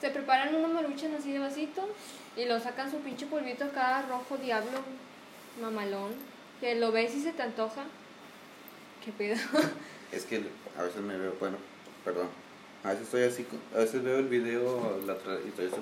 [0.00, 1.88] Se preparan una maruchan así de vasito
[2.36, 4.78] y lo sacan su pinche polvito acá rojo, diablo,
[5.60, 6.12] mamalón.
[6.60, 7.84] Que lo ves y se te antoja.
[9.04, 9.36] ¿Qué pedo?
[10.12, 10.42] Es que
[10.78, 11.56] a veces me veo, bueno,
[12.04, 12.28] perdón.
[12.82, 15.76] A veces estoy así, a veces veo el video la tra- y estoy así,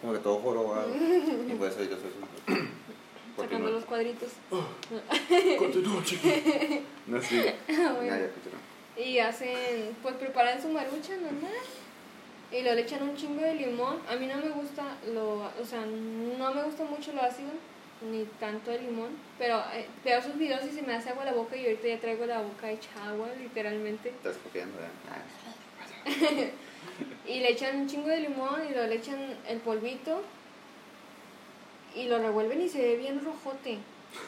[0.00, 0.88] como que todo jorobado.
[0.94, 2.10] y por eso yo soy
[2.54, 2.62] así.
[3.36, 4.30] Sacando los cuadritos.
[5.58, 6.82] Continúa, chiqui.
[7.06, 7.42] No, sí.
[7.68, 8.04] Ah, bueno.
[8.04, 8.60] Ya, ya, continúa.
[8.96, 11.52] Y hacen, pues preparan su marucha normal.
[12.52, 13.98] Y luego le echan un chingo de limón.
[14.08, 17.50] A mí no me gusta lo, o sea, no me gusta mucho lo ácido,
[18.02, 19.10] ni tanto el limón.
[19.38, 22.00] Pero eh, veo esos videos y se me hace agua la boca y ahorita ya
[22.00, 24.10] traigo la boca hecha agua, literalmente.
[24.10, 26.52] Estás copiando, ¿eh?
[27.26, 30.22] Y le echan un chingo de limón y luego le echan el polvito.
[31.94, 33.78] Y lo revuelven y se ve bien rojote.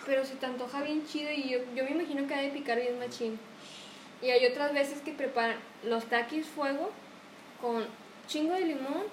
[0.07, 2.81] Pero se te antoja bien chido y yo, yo me imagino que ha de picar
[2.81, 3.39] bien machín.
[4.21, 6.91] Y hay otras veces que preparan los taquis fuego
[7.61, 7.85] con
[8.29, 9.05] chingo de limón,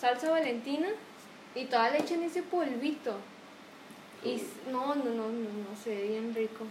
[0.00, 0.88] salsa valentina
[1.54, 3.16] y toda le echan ese polvito.
[4.24, 6.64] Y s- no, no, no, no, no, se ve bien rico.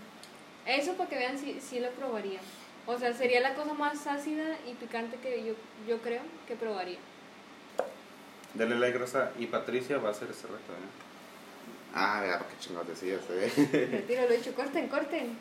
[0.65, 2.39] Eso para que vean si, si lo probaría.
[2.85, 5.53] O sea, sería la cosa más ácida y picante que yo,
[5.87, 6.97] yo creo que probaría.
[8.53, 9.31] Dale like, Rosa.
[9.39, 11.05] Y Patricia va a hacer ese reto, ¿eh?
[11.93, 13.87] Ah, ya, qué chingados decías, ¿eh?
[13.91, 15.37] Retiro lo hecho, corten, corten.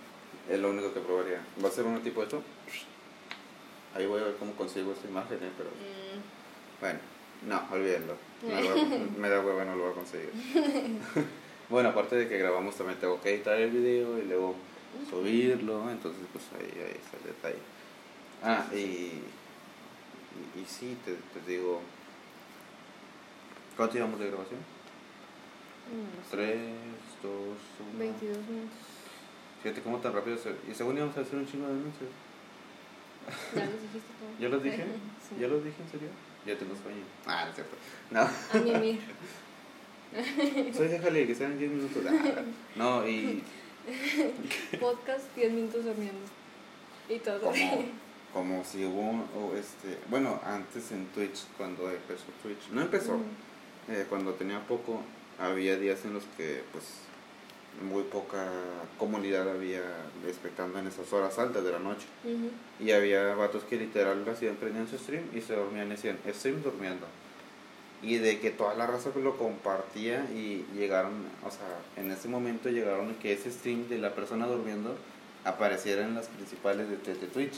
[0.50, 1.40] Es lo único que probaría.
[1.62, 2.42] ¿Va a ser un tipo de esto?
[3.94, 5.50] Ahí voy a ver cómo consigo esta imagen, ¿eh?
[5.56, 6.98] Pero Mm, bueno,
[7.48, 8.14] no, olvídenlo.
[8.42, 10.30] Me, me da hueva, no lo voy a conseguir.
[11.68, 14.54] bueno, aparte de que grabamos, también tengo que editar el video y luego
[15.10, 15.90] subirlo.
[15.90, 17.58] Entonces, pues ahí, ahí está el detalle.
[18.42, 19.20] Ah, y, y,
[20.60, 21.80] y sí, te, te digo.
[23.76, 24.60] ¿Cuánto llevamos de grabación?
[25.90, 26.58] no sé, 3,
[27.22, 27.32] 2,
[27.92, 27.98] 1.
[27.98, 28.78] 22 minutos.
[29.62, 30.54] Fíjate cómo tan rápido se...
[30.70, 32.10] Y según íbamos a hacer un chingo de anuncios.
[33.54, 34.30] Ya los dijiste todo.
[34.40, 34.84] ¿Ya los dije?
[35.28, 35.34] Sí.
[35.40, 36.08] ¿Ya los dije en serio?
[36.46, 37.02] Ya tengo sueño.
[37.26, 37.76] Ah, no es cierto.
[38.12, 39.00] No, A mí, mir.
[40.74, 42.02] soy déjale que sean 10 minutos.
[42.08, 42.42] Ah,
[42.76, 43.42] No, y
[44.80, 46.20] Podcast 10 minutos durmiendo.
[47.08, 47.40] Y todo.
[47.40, 47.84] como,
[48.32, 53.22] como si hubo, o este, bueno, antes en Twitch, cuando empezó Twitch, no empezó, Ujú.
[53.88, 55.02] eh, cuando tenía poco,
[55.38, 56.84] había días en los que, pues,
[57.86, 58.50] muy poca
[58.98, 59.82] comunidad había
[60.26, 62.06] espectando en esas horas altas de la noche.
[62.24, 62.50] Ujú.
[62.84, 66.18] Y había vatos que literal lo hacían, prendían su stream y se dormían y decían,
[66.32, 67.06] stream durmiendo.
[68.02, 71.12] Y de que toda la raza lo compartía y llegaron,
[71.44, 71.66] o sea,
[72.02, 74.94] en ese momento llegaron que ese stream de la persona durmiendo
[75.44, 77.54] apareciera en las principales de, de- de Twitch.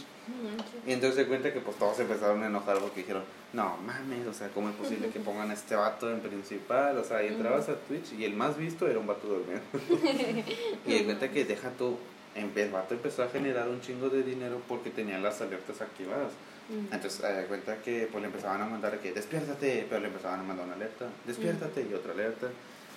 [0.87, 3.22] Y entonces se cuenta que pues todos empezaron a enojar porque dijeron,
[3.55, 6.98] no mames, o sea, ¿cómo es posible que pongan a este vato en principal?
[6.98, 9.64] O sea, y entrabas a Twitch y el más visto era un vato durmiendo.
[10.87, 11.96] y de cuenta que deja tú,
[12.35, 16.31] el vato empezó a generar un chingo de dinero porque tenía las alertas activadas.
[16.68, 16.92] Mm.
[16.92, 20.42] Entonces, eh, cuenta que pues, le empezaban a mandar que despiértate, pero le empezaban a
[20.42, 22.48] mandar una alerta, despiértate y otra alerta.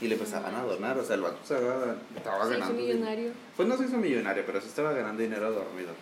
[0.02, 2.82] Y le empezaban a donar, o sea, el vato estaba, estaba Se hizo ganando.
[2.82, 3.32] millonario.
[3.56, 5.94] Pues no se hizo millonario, pero sí estaba ganando dinero dormido.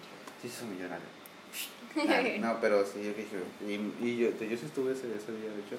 [0.41, 1.05] Sí se hizo millonario.
[1.97, 5.49] Ah, no, pero sí, yo dije, y, y yo, yo sí estuve ese, ese día,
[5.51, 5.75] de hecho.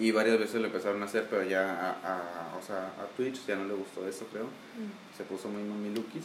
[0.00, 3.46] Y varias veces lo empezaron a hacer, pero ya a, a, o sea, a Twitch
[3.46, 4.46] ya no le gustó eso, creo.
[5.16, 6.24] Se puso muy mamilukis.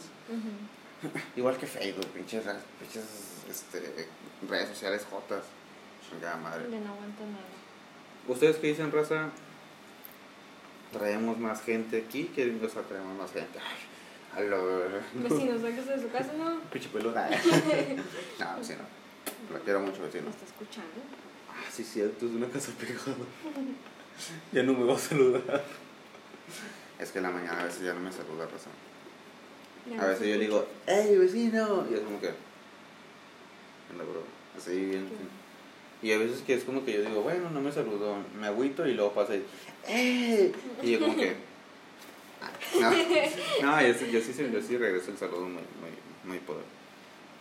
[1.36, 2.44] Igual que Facebook, pinches,
[2.78, 3.04] pinches
[3.50, 4.08] este,
[4.48, 5.44] redes sociales jotas.
[6.08, 6.64] Chingada madre.
[6.70, 7.64] Ya no aguanta nada.
[8.28, 9.30] ¿Ustedes qué dicen, raza?
[10.92, 13.58] Traemos más gente aquí, que o sea, traemos más gente.
[13.58, 14.88] Ay, a lo...
[15.14, 16.60] Vecinos, sáquese de su casa, ¿no?
[16.72, 17.28] Pinche peluda.
[18.38, 18.84] no, vecino.
[19.52, 20.30] Lo quiero mucho, ¿Me vecino.
[20.30, 21.00] está escuchando?
[21.50, 23.16] Ah, sí, cierto, es una casa pegada.
[24.52, 25.64] ya no me va a saludar.
[26.98, 28.70] Es que en la mañana a veces ya no me saluda, raza.
[29.92, 31.86] A no veces yo digo, ¡Ey, vecino!
[31.90, 32.28] Y es como que.
[33.90, 34.22] Anda, bro.
[34.56, 35.08] Así bien.
[36.02, 38.86] Y a veces que es como que yo digo, bueno, no me saludó, me agüito
[38.86, 39.44] y luego pasa y,
[39.86, 40.52] ¡Ey!
[40.82, 41.34] Y yo como que.
[42.80, 45.90] No, no yo, sí- yo, sí, yo sí regreso el saludo muy, muy,
[46.24, 46.64] muy poder.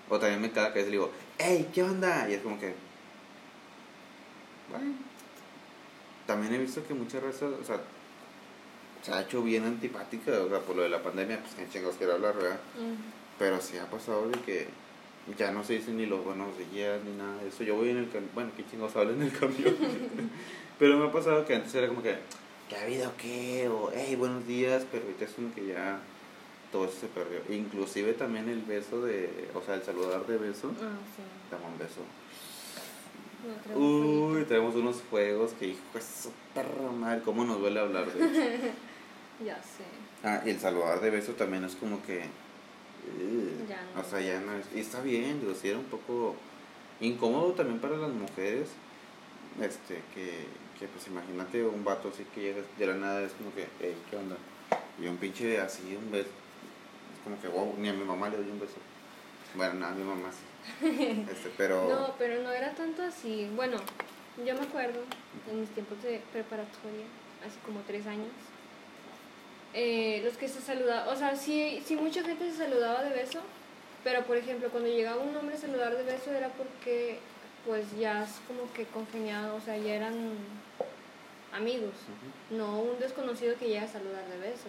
[0.09, 2.29] O también me cada vez le digo, ¡Ey, qué onda!
[2.29, 2.73] Y es como que.
[4.69, 4.93] Bueno.
[6.25, 7.81] También he visto que muchas o sea,
[9.03, 11.95] se ha hecho bien antipática, o sea, por lo de la pandemia, pues que chingos
[11.97, 12.59] quiero hablar, ¿verdad?
[13.37, 14.67] Pero sí ha pasado de que
[15.37, 17.63] ya no se dicen ni los buenos días ni nada de eso.
[17.63, 19.75] Yo voy en el camión, bueno, qué chingados hablan en el camión.
[20.79, 22.15] pero me ha pasado que antes era como que,
[22.69, 23.67] ¿qué ha habido qué?
[23.69, 25.99] O, hey, buenos días, pero ahorita es como que ya
[26.71, 27.39] todo eso se perdió.
[27.53, 31.23] Inclusive también el beso de, o sea, el saludar de beso, Ah, sí.
[31.51, 32.01] dame un beso.
[33.73, 36.65] No, Uy, tenemos unos juegos que, hijo, es súper
[36.97, 37.21] mal.
[37.23, 38.61] ¿Cómo nos duele hablar de eso?
[39.43, 39.83] Ya sé.
[40.23, 42.19] Ah, y el saludar de beso también es como que.
[42.19, 44.01] eh, Ya no.
[44.01, 44.65] O sea, ya no es.
[44.75, 46.35] Y está bien, digo, sí era un poco
[47.01, 48.69] incómodo también para las mujeres.
[49.61, 50.45] Este, que,
[50.79, 53.95] que pues imagínate un vato así que llega de la nada, es como que, hey,
[54.09, 54.35] ¿qué onda?
[54.99, 56.29] Y un pinche así, un beso.
[56.29, 58.75] Es como que, wow, ni a mi mamá le doy un beso.
[59.55, 60.85] Bueno, no, a mi mamá sí.
[61.31, 61.87] Este, pero.
[61.89, 63.49] No, pero no era tanto así.
[63.55, 63.77] Bueno,
[64.43, 65.01] yo me acuerdo
[65.51, 67.05] en mis tiempos de preparatoria,
[67.45, 68.31] así como tres años,
[69.73, 73.39] eh, los que se saludaban, o sea, sí, sí mucha gente se saludaba de beso,
[74.03, 77.19] pero por ejemplo, cuando llegaba un hombre a saludar de beso era porque
[77.65, 80.13] pues ya es como que congeniado, o sea, ya eran
[81.53, 81.93] amigos,
[82.49, 84.67] no un desconocido que llega a saludar de beso.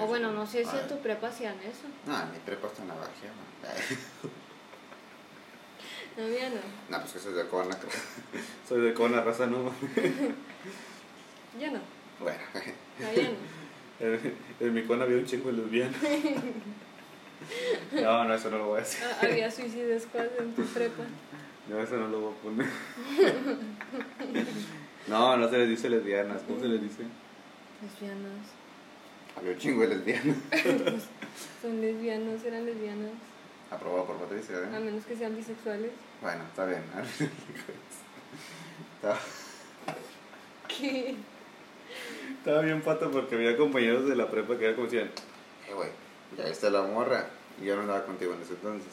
[0.00, 1.84] O bueno, no sé si en tu prepa hacían eso.
[2.06, 3.30] No, mi prepa está en la bajía,
[6.16, 6.60] No, mía no.
[6.88, 7.76] No, pues que soy de Cona.
[8.68, 9.72] soy de Cona, raza, no.
[11.58, 11.80] Ya no.
[12.20, 12.38] Bueno,
[12.98, 13.51] No, ya no.
[14.02, 15.96] En, en mi Cona había un chingo de lesbiana.
[17.92, 19.00] No, no, eso no lo voy a decir.
[19.04, 21.02] Ah, Había suicidio squad en tu prepa.
[21.68, 22.66] No, eso no lo voy a poner.
[25.08, 26.40] No, no se les dice lesbianas.
[26.46, 27.02] ¿Cómo se les dice?
[27.82, 28.46] Lesbianas.
[29.36, 30.36] Había un chingo de lesbianas.
[31.62, 33.10] Son lesbianos, eran lesbianas.
[33.72, 34.80] Aprobado por Patricia, A ¿eh?
[34.80, 35.90] menos que sean bisexuales.
[36.22, 36.82] Bueno, está bien.
[40.68, 41.16] ¿Qué?
[42.42, 45.08] Estaba bien pato porque había compañeros de la prepa que era como decían,
[45.68, 45.90] eh, güey,
[46.36, 47.26] ya está la morra.
[47.60, 48.88] Y yo no andaba contigo en ese entonces.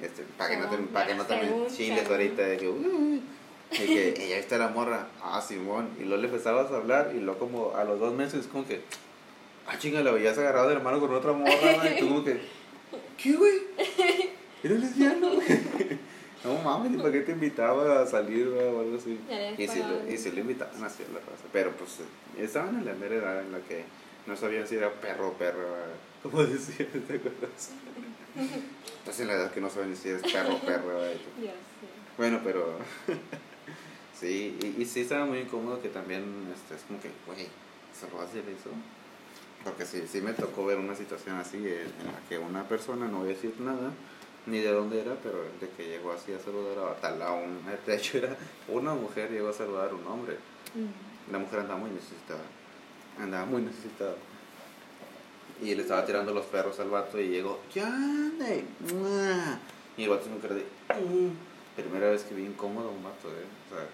[0.00, 3.22] Este, para que no te, para que no te me chiles ahorita de que, uy,
[3.70, 7.12] de que "Eh, ya está la morra, ah, Simón, y luego le empezabas a hablar
[7.16, 8.82] y luego como a los dos meses como que,
[9.66, 12.22] ah, chinga, la veías agarrado de la mano con otra morra, güey", y tú como
[12.24, 12.40] que,
[13.16, 13.54] ¿qué, güey?
[14.62, 15.30] ¿Eres lesbiano?
[16.46, 19.18] no mames, para qué te invitaba a salir o algo así.
[19.58, 20.06] Y si, pagaban.
[20.06, 22.94] lo, y si lo invitaban así a la raza, pero pues eh, estaban en la
[22.94, 23.84] mera edad en la que
[24.26, 25.64] no sabían si era perro o perra,
[26.22, 26.88] ¿cómo decían?
[27.06, 27.70] ¿Te acuerdas?
[28.98, 31.50] Estás en la edad que no saben si eres perro o perra, sé.
[32.16, 32.78] Bueno, pero
[34.20, 36.22] sí, y, y sí estaba muy incómodo que también
[36.54, 37.48] este, es como que, güey,
[37.98, 38.70] ¿se lo va a hacer eso?
[39.64, 43.08] Porque sí, sí me tocó ver una situación así en, en la que una persona,
[43.08, 43.92] no voy a decir nada,
[44.46, 47.60] ni de dónde era, pero de que llegó así a saludar a tal a un,
[47.86, 48.36] de hecho era
[48.68, 50.36] una mujer llegó a saludar a un hombre.
[50.74, 51.32] Mm.
[51.32, 52.42] La mujer andaba muy necesitada,
[53.18, 54.14] andaba muy necesitada.
[55.62, 58.46] Y le estaba tirando los perros al vato y llegó, ¿qué onda?
[58.54, 59.58] Y ¡mua!
[59.96, 61.30] Y el vato se me quedó de, "Mm".
[61.74, 63.44] Primera vez que vi incómodo un vato, ¿eh?
[63.70, 63.84] O sea,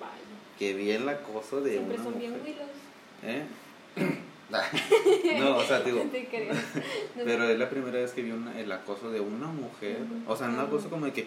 [0.00, 0.12] Vaya.
[0.58, 2.68] que vi el acoso de Siempre una son bien huilos.
[3.22, 3.44] ¿Eh?
[5.38, 6.52] no, o sea, digo, Te creo.
[6.52, 9.98] No, pero es la primera vez que vi una- el acoso de una mujer.
[10.26, 10.66] O sea, no Ujú.
[10.66, 11.26] acoso como de que,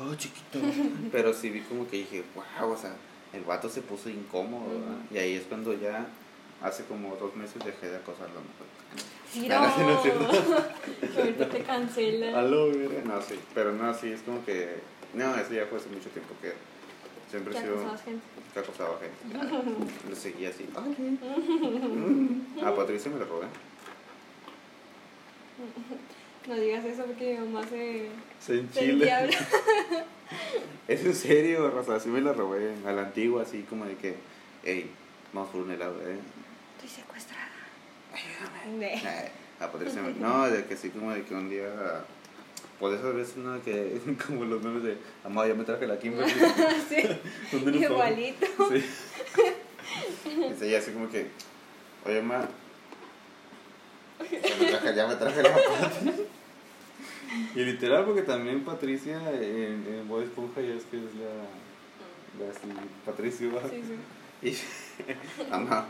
[0.00, 0.58] oh, chiquito.
[1.12, 2.92] Pero sí vi como que dije, wow, o sea,
[3.32, 4.66] el vato se puso incómodo.
[5.12, 6.06] Y ahí es cuando ya,
[6.62, 8.66] hace como dos meses dejé de acosar a la mujer.
[9.32, 11.20] Sí, no no.
[11.20, 12.38] Ahorita te cancela.
[12.38, 12.68] Aló.
[13.04, 14.76] No, sí, pero no, sí, es como que,
[15.14, 16.52] no, eso ya fue hace mucho tiempo que
[17.30, 18.22] siempre Ya sido gente.
[18.54, 19.48] que acosaba gente.
[20.10, 20.66] Lo seguía así.
[22.64, 23.46] A Patricia me la robé.
[26.48, 28.08] No digas eso porque mi mamá se,
[28.40, 28.60] Se
[28.90, 29.36] endiabla.
[30.88, 34.14] Es en serio, Raza, así me la robé a la antigua, así como de que,
[34.64, 34.90] hey,
[35.32, 36.16] vamos por un helado, ¿eh?
[36.76, 37.48] Estoy secuestrada.
[38.12, 39.00] Ayúdame.
[39.02, 42.04] De- A Patricia me- No, de que sí, como de que un día,
[42.78, 43.62] pues esas veces, ¿no?
[43.62, 46.32] Que como los memes de, amado, ya me traje la Kimberly.
[46.88, 47.08] sí,
[47.52, 48.46] ¿Dónde nos vamos?" igualito.
[50.24, 50.38] Sí.
[50.50, 51.28] Dice ella así como que,
[52.04, 52.46] oye, ma,
[54.20, 56.10] ya me traje, ya me traje la Pati.
[57.54, 62.50] Y literal, porque también Patricia en, en Bob Esponja ya es que es la, la
[62.50, 62.68] así,
[63.04, 63.62] Patricio, ¿va?
[63.70, 63.96] Sí, sí.
[64.42, 64.50] Y,
[65.36, 65.84] pues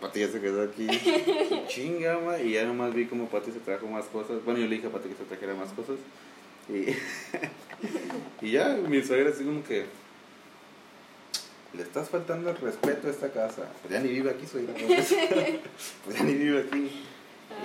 [0.00, 0.86] Pati ya se quedó aquí.
[1.68, 2.38] Chinga, ma.
[2.38, 4.44] Y ya nomás vi como Pati se trajo más cosas.
[4.44, 5.96] Bueno, yo le dije a Pati que se trajera más cosas.
[6.68, 6.94] Y,
[8.46, 9.86] y ya, mi suegra así como que.
[11.74, 13.68] Le estás faltando el respeto a esta casa.
[13.82, 14.72] Pues ya ni vive aquí, suegra.
[14.72, 14.88] ¿no?
[16.04, 16.90] Pues ya ni vive aquí.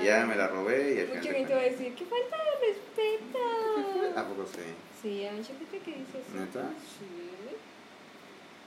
[0.01, 1.35] Y ya me la robé y al final.
[1.35, 4.19] gente va a decir, ¿qué falta de respeto?
[4.19, 4.61] ¿A poco sí?
[5.01, 6.39] Sí, hay mucha gente que dice eso.
[6.39, 6.69] ¿Neta?
[6.79, 7.23] Sí.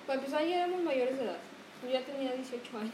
[0.06, 1.38] Para empezar, ya éramos mayores de edad.
[1.82, 2.92] Yo ya tenía 18 años.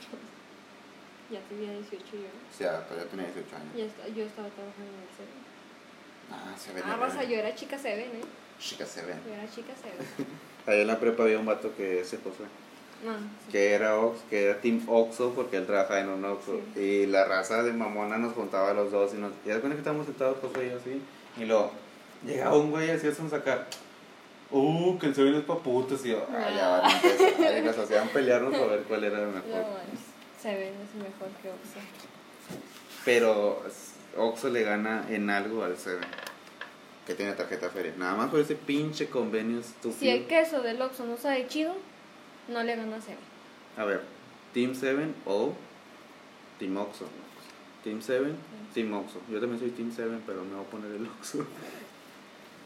[1.33, 2.19] Ya tenía 18 yo.
[2.29, 3.73] O sea, todavía tenía 18 años.
[3.77, 5.43] Ya está- yo estaba trabajando en el Seven.
[6.31, 8.25] Ah, se ve Ah, raza, yo era chica Seven, ¿eh?
[8.61, 9.19] Chicas se ven.
[9.27, 10.27] Yo era chica Seven.
[10.67, 12.45] Ahí en la prepa había un vato que ese José.
[13.05, 13.51] No, sí.
[13.51, 16.81] que era Ox, que era Team Oxo porque él trabajaba en un Oxo Sí.
[16.81, 19.71] y la raza de mamona nos juntaba a los dos y nos y de cuenta
[19.75, 21.03] que estábamos sentados José y yo así
[21.37, 21.73] y luego
[22.25, 23.67] llegaba un güey así a sacar
[24.53, 27.63] uh que el sueño es pa' putos y yo ay ya van a empezar", y
[27.63, 29.65] nos hacían pelearnos para ver cuál era el No, mejor.
[30.43, 31.79] Seven es mejor que Oxxo.
[33.05, 33.63] pero
[34.17, 36.05] Oxo le gana en algo al Seven
[37.07, 40.81] que tiene tarjeta feria nada más por ese pinche convenio estúpido Si el queso del
[40.83, 41.75] Oxxo no sabe chido,
[42.49, 43.19] no le gana a Seven.
[43.77, 44.03] A ver,
[44.53, 45.53] Team 7 o
[46.59, 47.07] Team Oxo.
[47.83, 48.27] Team 7,
[48.75, 49.21] Team Oxo.
[49.31, 51.45] Yo también soy Team 7, pero me voy a poner el Oxo.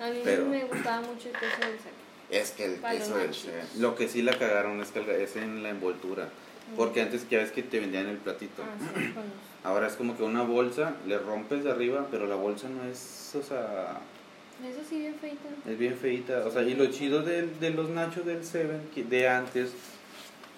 [0.01, 2.07] A mí Pero- me gustaba mucho el queso del Seven.
[2.29, 3.33] Es que el queso del.
[3.35, 3.63] 7.
[3.79, 6.29] Lo que sí la cagaron es que es en la envoltura.
[6.75, 8.63] Porque antes ya ves que te vendían el platito.
[8.63, 9.25] Ah, sí, los-
[9.65, 13.33] Ahora es como que una bolsa, le rompes de arriba, pero la bolsa no es,
[13.35, 13.99] o sea,
[14.65, 15.39] Eso sí, bien feito.
[15.69, 16.45] es bien feita.
[16.47, 19.71] O sea, y lo chido de, de los nachos del 7 que- de antes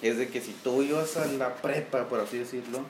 [0.03, 2.81] es de que si tú ibas a la prepa, por así decirlo,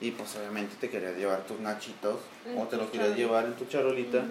[0.00, 3.52] y pues obviamente te querías llevar tus nachitos En o te los querías llevar en
[3.54, 4.26] tu charolita, Ujú.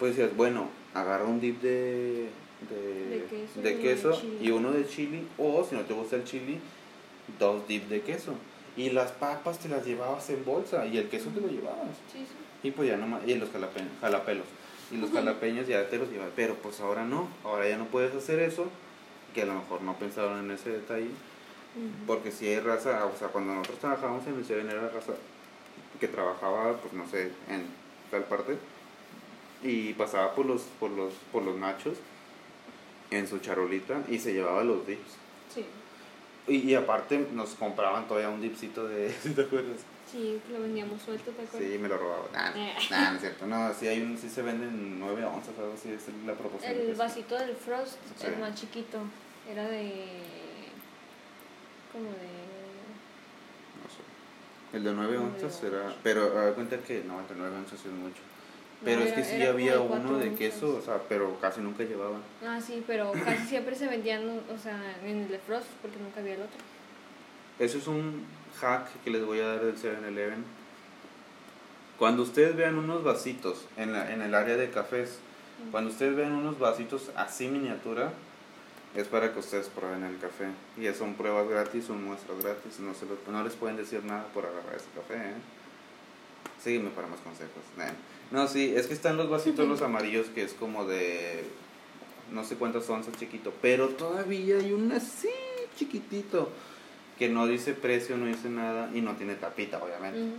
[0.00, 2.28] pues decías, bueno, agarra un dip de,
[2.68, 6.24] de, De queso de queso y uno de chili, o si no te gusta el
[6.24, 6.58] chili,
[7.38, 8.34] dos dips de queso.
[8.76, 11.96] Y las papas te las llevabas en bolsa y el queso te lo llevabas.
[12.10, 12.68] Sí, sí.
[12.68, 14.46] Y pues ya nomás, y los jalapeños, jalapelos.
[14.90, 16.28] Y los jalapeños ya te los llevas.
[16.36, 18.66] Pero pues ahora no, ahora ya no puedes hacer eso.
[19.34, 21.10] Que a lo mejor no pensaron en ese detalle.
[22.06, 25.14] Porque si hay raza, o sea, cuando nosotros trabajábamos en el Seven era raza
[25.98, 27.64] que trabajaba, pues no sé, en
[28.10, 28.56] tal parte.
[29.62, 31.96] Y pasaba por los, por los, por los nachos
[33.10, 35.16] en su charolita y se llevaba los dips.
[35.54, 35.64] Sí.
[36.48, 39.78] Y, y aparte nos compraban todavía un dipsito de, ¿sí te acuerdas?
[40.10, 41.70] Sí, lo vendíamos suelto, ¿te acuerdas?
[41.72, 42.24] Sí, me lo robaba.
[42.32, 42.74] Nah, Eh.
[42.90, 43.46] nah, no es cierto.
[43.46, 46.72] No, sí, hay un, sí se venden 9 onzas, algo así, es la proporción.
[46.72, 48.26] El vasito del Frost, Sí.
[48.26, 48.98] el más chiquito,
[49.50, 50.04] era de.
[51.92, 52.42] como de.
[53.78, 54.76] No sé.
[54.76, 55.64] El de 9 Nueve onzas onzas.
[55.64, 55.94] era.
[56.02, 58.20] Pero a cuenta que no, el de 9 onzas es mucho.
[58.84, 62.20] Pero es que sí había uno de queso, o sea, pero casi nunca llevaban.
[62.44, 66.20] Ah, sí, pero casi siempre se vendían, o sea, en el de Frost, porque nunca
[66.20, 66.58] había el otro.
[67.58, 68.24] Eso es un
[68.60, 70.44] hack que les voy a dar del 7-Eleven.
[71.98, 75.18] Cuando ustedes vean unos vasitos en, la, en el área de cafés,
[75.70, 78.12] cuando ustedes vean unos vasitos así miniatura,
[78.96, 80.46] es para que ustedes prueben el café.
[80.76, 82.80] Y son pruebas gratis, son muestras gratis.
[82.80, 85.14] No, se los- no les pueden decir nada por agarrar ese café.
[85.14, 85.34] ¿eh?
[86.62, 87.62] Sígueme para más consejos.
[87.76, 87.86] Nah.
[88.32, 91.44] No, sí, es que están los vasitos los amarillos que es como de
[92.32, 95.28] no sé cuántas onzas chiquito, pero todavía hay un así
[95.76, 96.50] chiquitito
[97.18, 100.34] que no dice precio, no dice nada y no tiene tapita, obviamente.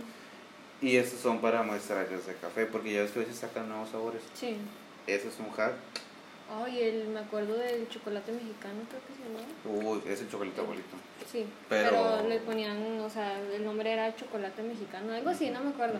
[0.82, 3.90] Y esos son para muestrarios de café, porque ya ves que a veces sacan nuevos
[3.90, 4.22] sabores.
[4.34, 4.56] Sí.
[5.06, 5.74] Ese es un hack.
[6.50, 9.90] Ay, el, me acuerdo del chocolate mexicano, creo que se llamaba.
[9.96, 10.96] Uy, es el chocolate abuelito.
[11.30, 12.28] Sí, Pero- pero...
[12.28, 15.98] le ponían, o sea, el nombre era chocolate mexicano, algo así, no me acuerdo.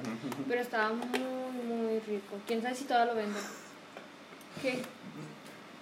[0.48, 2.36] Pero estaba muy, muy rico.
[2.46, 3.42] Quién sabe si todavía lo venden.
[4.62, 4.78] ¿Qué?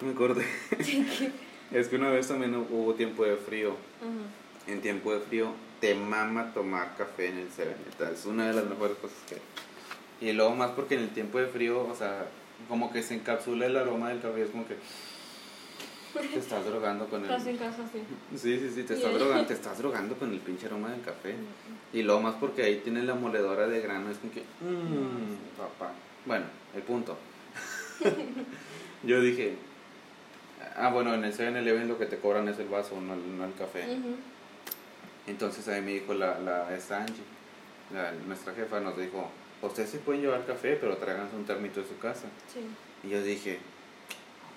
[0.04, 0.46] Me acordé.
[1.72, 3.70] es que una vez también hubo tiempo de frío.
[4.00, 4.70] Ajá.
[4.72, 7.74] En tiempo de frío te mama tomar café en el Seven.
[7.84, 9.38] neta, Es una de las mejores cosas que.
[10.24, 12.26] Y luego más porque en el tiempo de frío, o sea,
[12.68, 14.42] como que se encapsula el aroma del café.
[14.42, 14.76] Es como que
[16.28, 17.48] te estás drogando con Estás el...
[17.48, 18.02] en casa, sí.
[18.36, 21.34] Sí, sí, sí, te estás, drogando, te estás drogando con el pinche aroma del café.
[21.92, 25.92] Y luego más porque ahí tiene la moledora de grano, es como que, mmm, papá.
[26.26, 26.44] Bueno,
[26.76, 27.16] el punto.
[29.02, 29.56] Yo dije,
[30.76, 33.44] ah, bueno, en el 7-Eleven lo que te cobran es el vaso, no el, no
[33.44, 33.84] el café.
[35.26, 37.22] Entonces ahí me dijo la, la esta Angie,
[37.92, 39.30] la- nuestra jefa, nos dijo,
[39.62, 42.24] ustedes sí pueden llevar café, pero tráiganse un termito de su casa.
[42.52, 42.60] Sí.
[43.06, 43.58] Y yo dije,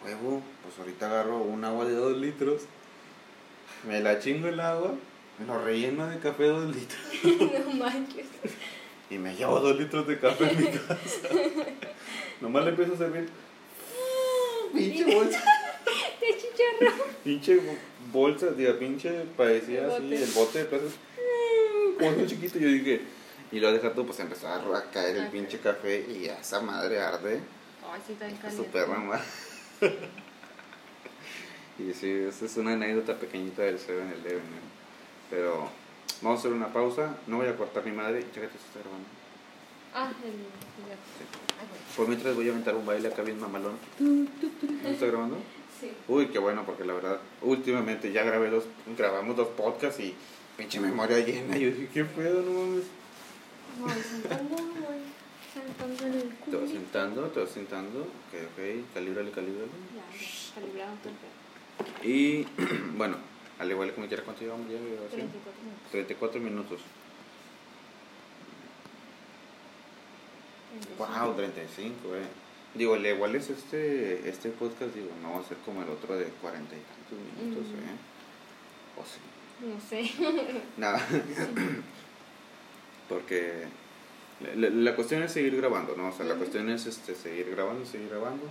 [0.04, 2.64] huevo, pues ahorita agarro un agua de dos litros,
[3.88, 4.94] me la chingo el agua,
[5.40, 7.00] me lo relleno de café dos litros
[7.66, 8.26] no manches.
[9.10, 11.30] y me llevo dos litros de café en mi casa.
[12.42, 13.30] Nomás le empiezo a servir.
[14.74, 15.44] Pinche bolsa,
[16.20, 17.06] ¡Qué chicharro!
[17.24, 17.60] pinche
[18.12, 20.94] bolsa, diga, pinche parecía así, el bote de plástico.
[21.98, 23.02] Como un chiquito, yo dije,
[23.52, 27.00] y lo deja tú, pues empezó a caer el pinche café y a esa madre
[27.00, 27.42] arde.
[27.92, 28.52] Ay, sí, está caliente.
[28.52, 29.24] su perra madre.
[31.80, 34.40] y sí, esa es una anécdota pequeñita del 7-Eleven.
[34.40, 34.76] ¿no?
[35.30, 35.70] Pero
[36.22, 37.18] vamos a hacer una pausa.
[37.28, 38.22] No voy a cortar mi madre.
[38.34, 39.08] Chécate si está grabando.
[39.94, 40.32] Ah, el.
[40.32, 41.02] bueno.
[41.96, 43.78] Por mientras voy a aventar un baile acá bien mamalón.
[44.00, 45.38] ¿No está grabando?
[45.80, 45.92] Sí.
[46.08, 48.64] Uy, qué bueno, porque la verdad, últimamente ya grabé dos,
[48.98, 50.16] grabamos dos podcasts y
[50.58, 51.58] pinche memoria llena.
[51.58, 52.42] Yo dije, ¿qué pedo?
[52.42, 52.84] No mames.
[53.80, 55.02] Voy sentando, voy
[55.54, 56.62] sentando en el Te culo.
[56.62, 58.00] vas sentando, te vas sentando.
[58.02, 59.70] Ok, ok, calíbrale, calíbrale.
[59.96, 62.08] Ya, calibrado, perfecto.
[62.08, 62.48] Y
[62.98, 63.18] bueno,
[63.60, 65.30] al igual que me quiera, ¿cuánto llevamos ya de grabación?
[65.30, 65.92] 34 minutos.
[65.92, 66.82] 34 minutos.
[70.98, 71.26] 35.
[71.26, 72.20] Wow, 35, eh.
[72.74, 76.18] Digo, al igual es este, este podcast, digo, no va a ser como el otro
[76.18, 77.78] de 40 y tantos minutos, Ujú.
[77.78, 77.96] eh.
[78.98, 79.22] O sí.
[79.66, 80.12] No sé.
[80.78, 81.00] Nada.
[83.10, 83.64] Porque
[84.56, 86.10] la, la- cuestión es seguir grabando, ¿no?
[86.10, 88.44] O sea, la cuestión es este, seguir grabando, seguir grabando.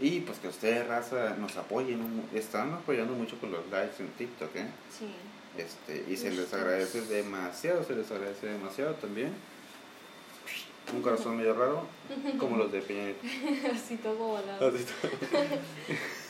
[0.00, 2.00] Y pues que ustedes, raza, nos apoyen.
[2.34, 4.66] Están apoyando mucho con los likes en TikTok, ¿eh?
[4.98, 5.06] Sí.
[5.56, 9.32] Este, y se les agradece demasiado, se les agradece demasiado también.
[10.92, 11.86] Un corazón medio raro,
[12.38, 13.12] como los de Peña.
[13.72, 14.72] Así todo volado.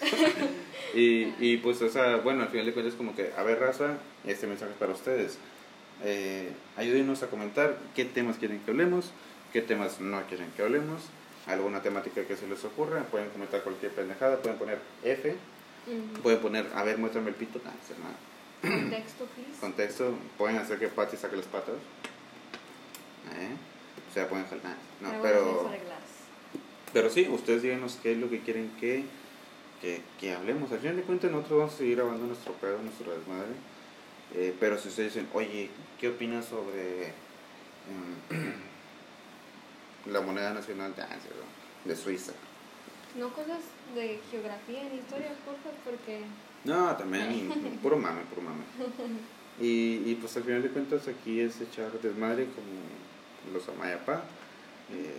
[0.94, 3.96] y, y pues, o sea, bueno, al final de cuentas, como que, a ver, raza,
[4.26, 5.38] este mensaje es para ustedes.
[6.04, 9.12] Eh, ayúdenos a comentar qué temas quieren que hablemos,
[9.52, 11.02] qué temas no quieren que hablemos,
[11.46, 13.02] alguna temática que se les ocurra.
[13.04, 15.34] Pueden comentar cualquier pendejada, pueden poner F,
[16.22, 18.14] pueden poner, a ver, muéstrame el pito, nah, hacer nada.
[18.62, 19.60] Contexto, please.
[19.60, 21.74] Contexto, pueden hacer que Patty saque las patas.
[23.34, 23.50] ¿Eh?
[24.10, 24.76] O sea, pueden jalar.
[25.00, 25.70] No, Pero
[26.92, 27.10] pero.
[27.10, 29.04] sí, ustedes díganos qué es lo que quieren que,
[29.80, 30.70] que, que hablemos.
[30.70, 33.52] Al final de cuentas, nosotros vamos a seguir grabando nuestro pedo, nuestro desmadre.
[34.34, 35.68] Eh, pero si ustedes dicen, oye,
[36.00, 37.06] ¿qué opinas sobre
[38.30, 38.52] em,
[40.12, 41.02] la moneda nacional de,
[41.90, 42.32] de Suiza?
[43.18, 43.58] No cosas
[43.94, 46.20] de geografía ni historia, porfa, porque
[46.64, 48.62] No, también, puro mame, puro mame.
[49.60, 54.22] Y, y pues al final de cuentas, aquí es echar desmadre como los Amayapá.
[54.92, 55.12] Eh,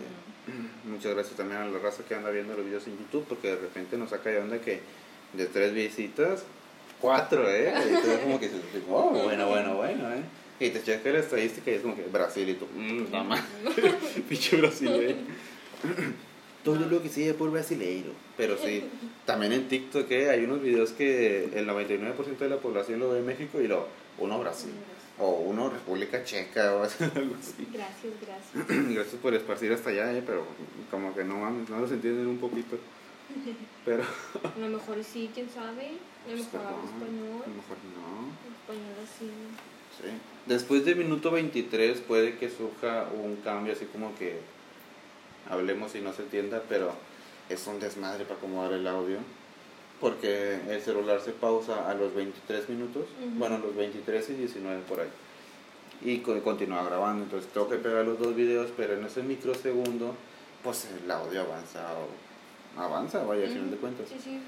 [0.84, 3.56] Muchas gracias también a la raza que anda viendo los videos en YouTube, porque de
[3.56, 4.80] repente nos saca de onda que
[5.32, 6.44] de tres visitas,
[7.04, 7.70] cuatro, ¿eh?
[8.02, 8.50] Tú como que
[8.88, 10.22] oh, bueno, bueno, bueno, ¿eh?
[10.58, 13.42] Y te checa la estadística y es como que Brasil y tú, mmm, no más,
[14.28, 15.16] pinche brasileño.
[16.64, 18.12] Todo lo que sigue por brasileiro.
[18.38, 18.84] Pero sí,
[19.26, 20.30] también en TikTok ¿eh?
[20.30, 23.86] hay unos videos que el 99% de la población lo ve en México y lo
[24.16, 24.70] uno Brasil.
[25.18, 27.68] O uno República Checa o algo así.
[27.70, 28.88] Gracias, gracias.
[28.94, 30.44] Gracias por esparcir hasta allá, eh, pero
[30.90, 32.78] como que no mames, no los entienden un poquito.
[33.84, 35.86] Pero, A lo mejor sí, quién sabe.
[36.26, 37.42] A lo pues, mejor perdón, a español.
[37.46, 38.52] lo mejor no.
[38.54, 39.30] Español así.
[40.00, 40.08] Sí.
[40.46, 44.38] Después de minuto 23 puede que surja un cambio así como que
[45.50, 46.92] hablemos y no se entienda, pero
[47.48, 49.18] es un desmadre para acomodar el audio.
[50.00, 53.04] Porque el celular se pausa a los 23 minutos,
[53.38, 55.08] bueno, los 23 y 19 por ahí.
[56.02, 60.14] Y co- continúa grabando, entonces tengo que pegar los dos videos, pero en ese microsegundo,
[60.62, 62.08] pues el audio avanza o
[62.76, 63.80] avanza, vaya, al final de Ujú.
[63.80, 64.06] cuentas.
[64.08, 64.40] Sí, sí,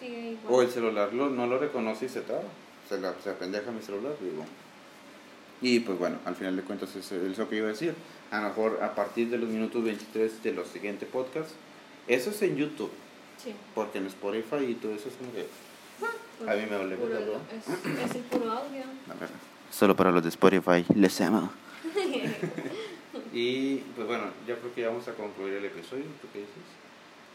[0.00, 0.54] sigue igual.
[0.54, 2.42] O el celular lo- no lo reconoce y se traba.
[2.88, 4.44] Se, la, se apendeja mi celular, digo.
[5.62, 7.94] Y pues bueno, al final de cuentas es es lo que iba a decir.
[8.30, 11.54] A lo mejor a partir de los minutos 23 de los siguientes podcasts.
[12.06, 12.90] Eso es en YouTube,
[13.42, 13.54] Sí.
[13.74, 15.46] porque en Spotify y todo eso es como que...
[16.38, 18.82] pues, A mí me vale es, es el puro audio.
[18.82, 19.30] A ver,
[19.70, 21.50] solo para los de Spotify, les amo.
[23.32, 26.04] Y pues bueno, yo creo que ya vamos a concluir el episodio.
[26.20, 26.54] ¿Tú qué dices?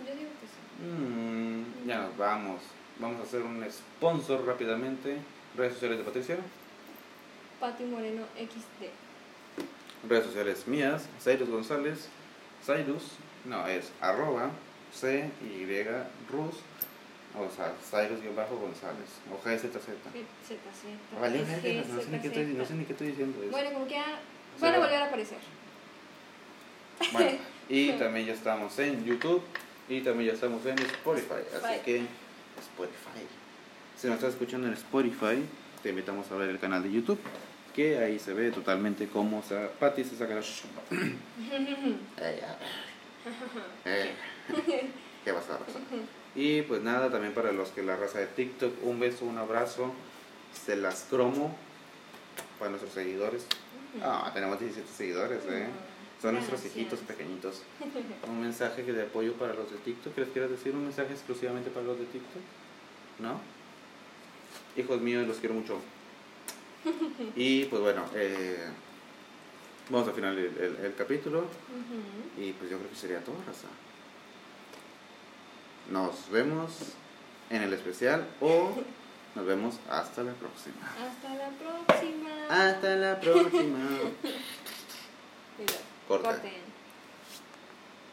[0.06, 0.86] Yo digo que sí.
[0.86, 2.62] Mm, ya nos vamos.
[3.00, 5.18] Vamos a hacer un sponsor rápidamente.
[5.56, 6.38] Redes sociales de Patricia.
[7.60, 8.88] Pati Moreno XD.
[10.08, 12.08] Redes sociales mías, Cyrus González,
[12.66, 13.04] Cyrus,
[13.44, 14.52] no, es arroba
[14.94, 15.66] C Y
[16.32, 16.56] Rus,
[17.38, 19.76] o sea, Cyrus bajo González, o GZZ.
[19.76, 21.20] ZZ.
[21.20, 23.40] Vale, no, sé ni qué estoy, no sé ni qué estoy diciendo.
[23.52, 23.98] Bueno, como que
[24.60, 25.38] van a volver a aparecer.
[27.12, 27.38] Bueno,
[27.68, 29.44] y también ya estamos en YouTube
[29.90, 31.98] y también ya estamos en Spotify, así que
[32.60, 33.26] Spotify.
[33.98, 35.44] Si nos estás escuchando en Spotify,
[35.84, 37.20] te invitamos a ver el canal de YouTube,
[37.76, 40.42] que ahí se ve totalmente cómo sa- Patty se saca la...
[40.42, 41.16] Eh,
[43.86, 44.12] eh,
[45.26, 45.82] ¿Qué vas a pasar?
[46.36, 49.94] Y pues nada, también para los que la raza de TikTok, un beso, un abrazo,
[50.66, 51.56] se las cromo
[52.58, 53.46] para nuestros seguidores.
[54.04, 55.68] Ah, tenemos 17 seguidores, eh.
[56.22, 57.62] Son nuestros hijitos pequeñitos.
[58.28, 60.18] Un mensaje de apoyo para los de TikTok.
[60.18, 62.42] ¿Les quieres decir un mensaje exclusivamente para los de TikTok?
[63.20, 63.40] ¿No?
[64.76, 65.80] Hijos míos, los quiero mucho.
[67.36, 68.68] Y pues bueno, eh,
[69.90, 71.46] vamos a final el, el- el capítulo.
[72.38, 73.68] Y pues yo creo que sería todo, raza.
[75.92, 76.94] Nos vemos
[77.50, 78.72] en el especial o
[79.36, 80.76] nos vemos hasta la próxima.
[81.02, 82.30] Hasta la próxima.
[82.50, 83.80] Hasta la próxima.
[86.10, 86.30] Corta.
[86.32, 86.52] Corten.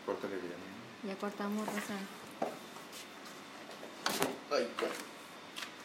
[0.04, 0.54] Córtale bien.
[1.02, 1.96] Ya cortamos, Rosa.
[4.52, 4.86] Ay, ca-